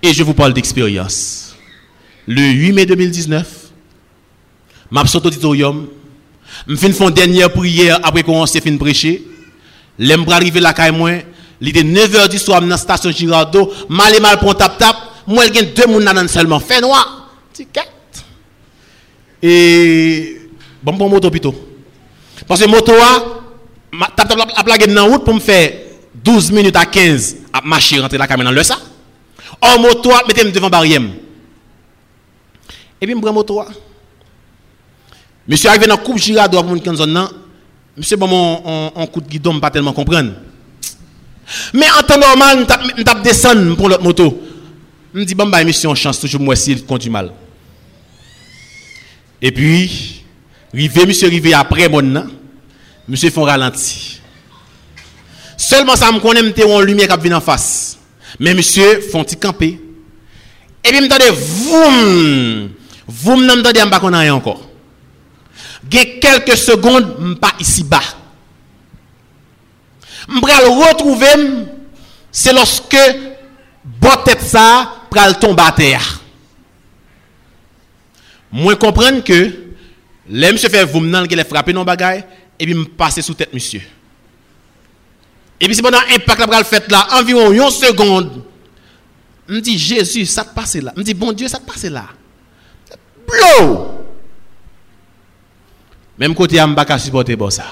Et 0.02 0.12
je 0.12 0.22
vous 0.22 0.34
parle 0.34 0.52
d'expérience. 0.52 1.54
Le 2.26 2.42
8 2.42 2.72
mai 2.72 2.86
2019, 2.86 3.46
m'a 4.90 5.06
sauté 5.06 5.28
auditorium, 5.28 5.86
me 6.66 6.76
fin 6.76 6.88
une 6.88 7.10
dernière 7.10 7.52
prière 7.52 7.98
après 8.02 8.22
qu'on 8.22 8.44
s'est 8.46 8.60
fin 8.60 8.76
prêcher. 8.76 9.22
L'aime 9.98 10.24
pour 10.24 10.32
arriver 10.34 10.60
là 10.60 10.72
caille 10.72 10.92
moi, 10.92 11.10
il 11.60 11.68
était 11.68 11.82
9h 11.82 12.28
du 12.28 12.38
soir 12.38 12.60
dans 12.60 12.66
la 12.66 12.76
station 12.76 13.10
Girardeau, 13.10 13.72
mal 13.88 14.14
et 14.14 14.20
mal 14.20 14.38
pour 14.38 14.54
tap 14.56 14.76
tap, 14.76 14.96
moi 15.26 15.46
il 15.46 15.54
y 15.54 15.58
a 15.58 15.62
deux 15.62 15.86
moun 15.86 16.04
nan 16.04 16.28
seulement, 16.28 16.60
fait 16.60 16.80
noir. 16.80 17.30
Et 19.42 20.40
bon 20.82 20.92
bon 20.94 21.08
moto 21.08 21.30
plutôt. 21.30 21.54
Parce 22.46 22.60
que 22.60 22.66
moto 22.68 22.92
ma- 23.92 24.10
tap 24.14 24.28
tap 24.28 24.38
a 24.54 24.64
plagué 24.64 24.86
dans 24.86 24.94
la 24.94 25.02
route 25.02 25.24
pour 25.24 25.34
me 25.34 25.40
faire 25.40 25.72
12 26.14 26.50
minutes 26.52 26.76
à 26.76 26.84
15 26.86 27.36
à 27.52 27.60
marcher 27.62 27.98
rentrer 28.00 28.18
la 28.18 28.26
caméra 28.26 28.50
dans 28.50 28.54
le 28.56 28.62
ça. 28.62 28.78
En 29.60 29.78
moto 29.80 30.10
a 30.12 30.22
mettez 30.26 30.50
devant 30.50 30.70
barrière. 30.70 31.02
Et 33.00 33.06
puis, 33.06 33.14
je 33.14 33.20
prends 33.20 33.32
moto. 33.32 33.62
Monsieur 35.48 35.68
arrivé 35.68 35.86
dans 35.86 35.96
la 35.96 36.02
coupe 36.02 36.18
Girardot 36.18 36.62
pour 36.62 36.74
une 36.74 36.96
zone. 36.96 37.28
Monsieur 37.96 38.16
bon 38.16 38.26
mon 38.26 38.92
un 38.94 39.06
coup 39.06 39.20
de 39.20 39.28
guidon 39.28 39.58
pas 39.60 39.70
tellement 39.70 39.92
comprendre. 39.92 40.32
Mais 41.72 41.86
en 41.98 42.02
temps 42.02 42.18
normal, 42.18 42.66
je 42.96 43.02
tape 43.02 43.22
descendre 43.22 43.76
pour 43.76 43.88
l'autre 43.88 44.02
moto. 44.02 44.42
Je 45.14 45.20
me 45.20 45.24
dis 45.24 45.34
bon 45.34 45.46
bah 45.46 45.64
monsieur 45.64 45.88
on 45.88 45.94
chance 45.94 46.18
toujours 46.20 46.40
moi 46.40 46.56
s'il 46.56 46.84
conduit 46.84 47.08
mal. 47.08 47.32
Et 49.40 49.52
puis 49.52 50.24
rivé 50.74 51.06
monsieur 51.06 51.28
rivé 51.28 51.54
après 51.54 51.88
mon 51.88 52.02
nan. 52.02 52.28
Monsieur 53.08 53.30
font 53.30 53.44
ralenti. 53.44 54.20
Seulement 55.56 55.94
ça 55.94 56.10
me 56.10 56.18
connaît 56.18 56.42
m'était 56.42 56.64
en 56.64 56.80
lumière 56.80 57.08
qui 57.16 57.28
vient 57.28 57.38
en 57.38 57.40
face. 57.40 57.98
Men 58.38 58.56
misye 58.58 59.00
fonti 59.10 59.38
kampe. 59.40 59.76
E 60.82 60.92
bi 60.92 61.00
mtade 61.02 61.30
voum. 61.32 62.70
Voum 63.06 63.44
nan 63.46 63.60
mtade 63.60 63.84
mba 63.86 64.00
konan 64.02 64.26
yon 64.26 64.40
ankor. 64.40 64.60
Gen 65.90 66.18
kelke 66.22 66.56
segonde 66.58 67.32
mpa 67.34 67.54
isi 67.62 67.84
ba. 67.86 68.02
Mbral 70.28 70.70
retrouvem 70.82 71.42
se 72.34 72.52
loske 72.54 73.02
botet 74.02 74.42
sa 74.42 74.64
pral 75.10 75.38
tomba 75.40 75.70
a 75.70 75.76
ter. 75.76 76.12
Mwen 78.56 78.78
komprende 78.80 79.22
ke 79.26 79.38
le 80.26 80.52
msye 80.54 80.70
fe 80.72 80.82
voum 80.90 81.06
nan 81.10 81.28
gen 81.30 81.38
le 81.38 81.46
frape 81.46 81.74
non 81.74 81.86
bagay 81.86 82.24
e 82.58 82.66
bi 82.66 82.74
mpase 82.74 83.22
sou 83.22 83.38
tet 83.38 83.54
msye. 83.54 83.82
Et 85.60 85.66
puis 85.66 85.74
c'est 85.74 85.82
pendant 85.82 85.98
impact 85.98 86.38
la 86.38 86.46
pral 86.46 86.64
fait 86.64 86.90
là 86.90 87.06
environ 87.12 87.50
une 87.52 87.70
seconde. 87.70 88.42
Me 89.48 89.60
dit 89.60 89.78
Jésus, 89.78 90.26
ça 90.26 90.44
te 90.44 90.54
passe 90.54 90.76
là. 90.76 90.92
Me 90.96 91.02
dit 91.02 91.14
bon 91.14 91.32
Dieu, 91.32 91.48
ça 91.48 91.58
te 91.58 91.66
passe 91.66 91.84
là. 91.84 92.06
Blow. 93.26 94.04
Même 96.18 96.34
côté 96.34 96.58
à 96.58 96.66
m'baka 96.66 96.98
supporter 96.98 97.36
bon 97.36 97.50
ça. 97.50 97.64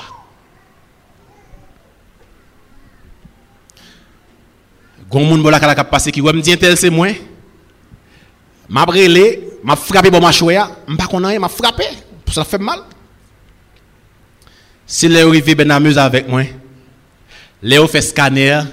Gon 5.11 5.25
moun 5.27 5.43
bola 5.43 5.61
kala 5.61 5.75
kap 5.75 5.91
passe 5.91 6.11
qui 6.11 6.21
ouais 6.21 6.33
me 6.33 6.41
dit 6.41 6.57
tel 6.57 6.77
c'est 6.77 6.91
moi. 6.91 7.09
M'a 8.69 8.87
brûlé, 8.87 9.59
m'a 9.63 9.77
frappé 9.77 10.11
bon 10.11 10.21
ma 10.21 10.33
choya, 10.33 10.71
m'pa 10.89 11.05
rien, 11.05 11.39
m'a 11.39 11.51
frappé, 11.51 11.85
ça 12.33 12.45
fait 12.45 12.57
mal. 12.57 12.81
Si 14.87 15.07
les 15.07 15.21
arrivé 15.21 15.55
ben 15.55 15.71
amuse 15.71 15.99
avec 15.99 16.27
moi. 16.27 16.45
Le 17.65 17.79
yo 17.81 17.87
fe 17.89 18.03
skaner, 18.05 18.67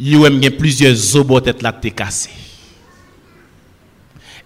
yo 0.00 0.24
em 0.24 0.38
gen 0.40 0.54
plizye 0.56 0.88
zobo 0.96 1.42
tet 1.44 1.60
la 1.60 1.74
te 1.76 1.92
kase. 1.92 2.32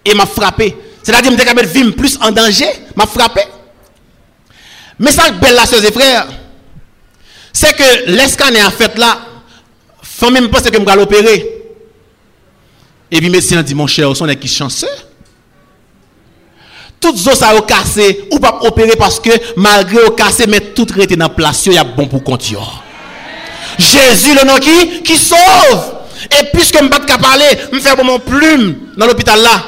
E 0.03 0.13
ma 0.19 0.27
frape, 0.27 0.67
se 0.99 1.15
la 1.15 1.21
di 1.23 1.31
mte 1.31 1.47
kamet 1.47 1.71
vim 1.71 1.93
plus 1.95 2.17
an 2.19 2.35
danje, 2.35 2.67
ma 2.99 3.07
frape. 3.07 3.45
Mesak 4.99 5.39
bel 5.39 5.55
la 5.55 5.63
seze 5.69 5.93
freyre, 5.95 6.27
se 7.55 7.71
ke 7.75 7.89
le 8.11 8.27
skaner 8.31 8.67
fet 8.75 8.99
la, 8.99 9.13
fome 10.03 10.43
mi 10.43 10.51
pose 10.51 10.71
ke 10.71 10.83
mga 10.83 10.99
l'opere. 10.99 11.39
E 13.07 13.21
bi 13.21 13.29
medisyen 13.31 13.63
di, 13.63 13.79
mon 13.79 13.87
chè, 13.87 14.03
ou 14.03 14.17
son 14.17 14.31
e 14.31 14.35
ki 14.35 14.51
chanse. 14.51 14.91
Tout 16.99 17.15
zo 17.15 17.31
sa 17.37 17.53
yo 17.55 17.63
kase, 17.69 18.11
ou 18.27 18.43
pap 18.43 18.63
opere, 18.67 18.99
paske 18.99 19.39
malgre 19.55 20.03
yo 20.03 20.15
kase, 20.19 20.49
men 20.51 20.73
tout 20.75 20.91
rete 20.99 21.15
nan 21.19 21.31
plasyon, 21.31 21.79
ya 21.79 21.87
bon 21.87 22.11
pou 22.11 22.23
konti 22.25 22.57
yo. 22.57 22.65
Jésus, 23.77 24.35
le 24.39 24.45
nom 24.47 24.55
qui, 25.03 25.15
sauve. 25.17 25.95
Et 26.31 26.45
puisque 26.53 26.77
je 26.77 26.83
ne 26.83 26.89
pas 26.89 26.99
parler, 26.99 27.45
je 27.71 27.79
fais 27.79 28.03
mon 28.03 28.19
plume 28.19 28.75
dans 28.97 29.05
l'hôpital 29.05 29.39
là, 29.41 29.63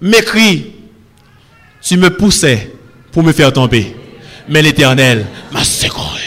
m'écrit, 0.00 0.72
tu 1.82 1.96
me 1.96 2.10
poussais 2.10 2.72
pour 3.12 3.22
me 3.22 3.32
faire 3.32 3.52
tomber. 3.52 3.94
Mais 4.48 4.62
l'éternel 4.62 5.26
m'a 5.52 5.64
secouru. 5.64 6.20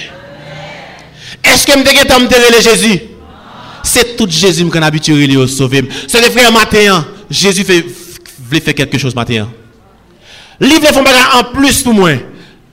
Est-ce 1.43 1.65
que 1.65 1.73
je 1.73 1.77
me 1.77 2.25
me 2.25 2.61
Jésus? 2.61 3.01
C'est 3.83 4.15
tout 4.15 4.27
Jésus 4.29 4.69
qui 4.69 4.77
a 4.77 4.85
habitué 4.85 5.41
à 5.41 5.47
sauver. 5.47 5.87
C'est 6.07 6.21
les 6.21 6.29
frères 6.29 6.51
matin. 6.51 7.05
Jésus 7.29 7.63
fait, 7.63 7.85
voulait 8.39 8.61
faire 8.61 8.75
quelque 8.75 8.97
chose 8.97 9.15
matin. 9.15 9.49
Livre 10.59 10.81
les 10.81 11.01
bagages 11.01 11.35
en 11.35 11.43
plus 11.45 11.81
pour 11.81 11.93
moi. 11.93 12.11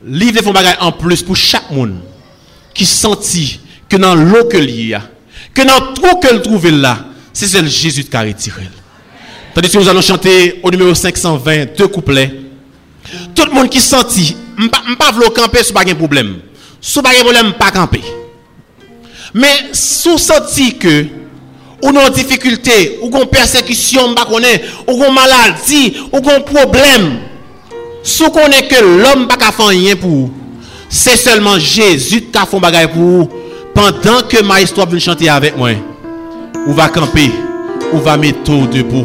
Livre 0.05 0.41
les 0.45 0.53
bagages 0.53 0.76
en 0.80 0.93
plus 0.93 1.22
pour 1.22 1.37
chaque 1.37 1.70
monde 1.70 2.01
qui 2.74 2.84
sentit 2.84 3.61
que 3.89 3.97
dans 3.97 4.14
l'eau 4.14 4.45
que 4.45 4.57
l'y 4.57 4.95
a, 4.95 5.03
que 5.55 5.62
dans 5.62 5.87
le 5.87 5.95
trou 5.95 6.20
qu'elle 6.20 6.43
trouve 6.43 6.68
là, 6.70 6.99
c'est 7.32 7.47
celle 7.47 7.68
Jésus 7.68 8.05
qui 8.05 8.16
a 8.16 8.22
retiré. 8.22 8.62
Tandis 9.55 9.70
que 9.70 9.78
nous 9.78 9.89
allons 9.89 10.03
chanter 10.03 10.61
au 10.62 10.70
numéro 10.70 10.95
520 10.95 11.76
deux 11.76 11.89
couplets. 11.89 12.32
Tout 13.34 13.45
le 13.47 13.53
monde 13.53 13.70
qui 13.70 13.80
sentit, 13.80 14.37
je 14.59 14.62
ne 14.64 14.68
pas 14.68 15.12
camper, 15.34 15.62
ce 15.62 15.68
n'est 15.68 15.74
pas 15.74 15.91
un 15.91 15.95
problème. 15.95 16.37
Ce 16.80 16.99
n'est 16.99 17.03
pas 17.03 17.11
un 17.11 17.22
problème, 17.22 17.53
pas 17.55 17.70
camper. 17.70 18.03
Mais 19.32 19.70
si 19.72 20.09
vous 20.09 20.18
sentez 20.18 20.72
que 20.72 21.07
ou 21.82 21.93
non 21.93 22.09
difficulté, 22.09 22.99
ou 23.03 23.11
qu'on 23.11 23.26
persécution, 23.26 24.14
pas 24.14 24.26
ou 24.87 24.97
qu'on 24.97 25.12
maladie, 25.12 25.95
ou 26.12 26.20
qu'on 26.20 26.41
problème, 26.41 27.18
si 28.03 28.22
vous 28.22 28.30
connaissez 28.30 28.68
que 28.68 28.82
l'homme 28.82 29.28
pas 29.28 29.53
faire 29.53 29.66
rien 29.66 29.97
pour 29.97 30.11
vous, 30.11 30.32
c'est 30.89 31.16
seulement 31.16 31.59
Jésus 31.59 32.22
qui 32.22 32.39
a 32.39 32.47
fait 32.47 32.57
un 32.57 32.61
bagage 32.61 32.89
pour 32.89 33.03
vous. 33.03 33.28
Pendant 33.77 34.22
que 34.27 34.43
Maestro 34.43 34.87
vient 34.87 34.99
chanter 34.99 35.29
avec 35.29 35.55
moi, 35.55 35.68
on 36.66 36.72
va 36.72 36.89
camper, 36.89 37.31
on 37.93 37.99
va 37.99 38.16
mettre 38.16 38.43
tout 38.43 38.66
debout. 38.66 39.05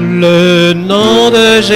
Le 0.00 0.72
nom 0.72 1.28
de 1.28 1.60
Jésus 1.60 1.74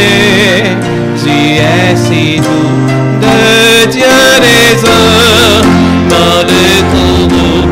est 1.28 1.94
si 1.94 2.36
doux, 2.40 3.20
de 3.20 3.90
Dieu 3.90 4.06
les 4.40 4.82
hommes, 4.82 6.09
dans 6.09 6.42
le. 6.48 7.67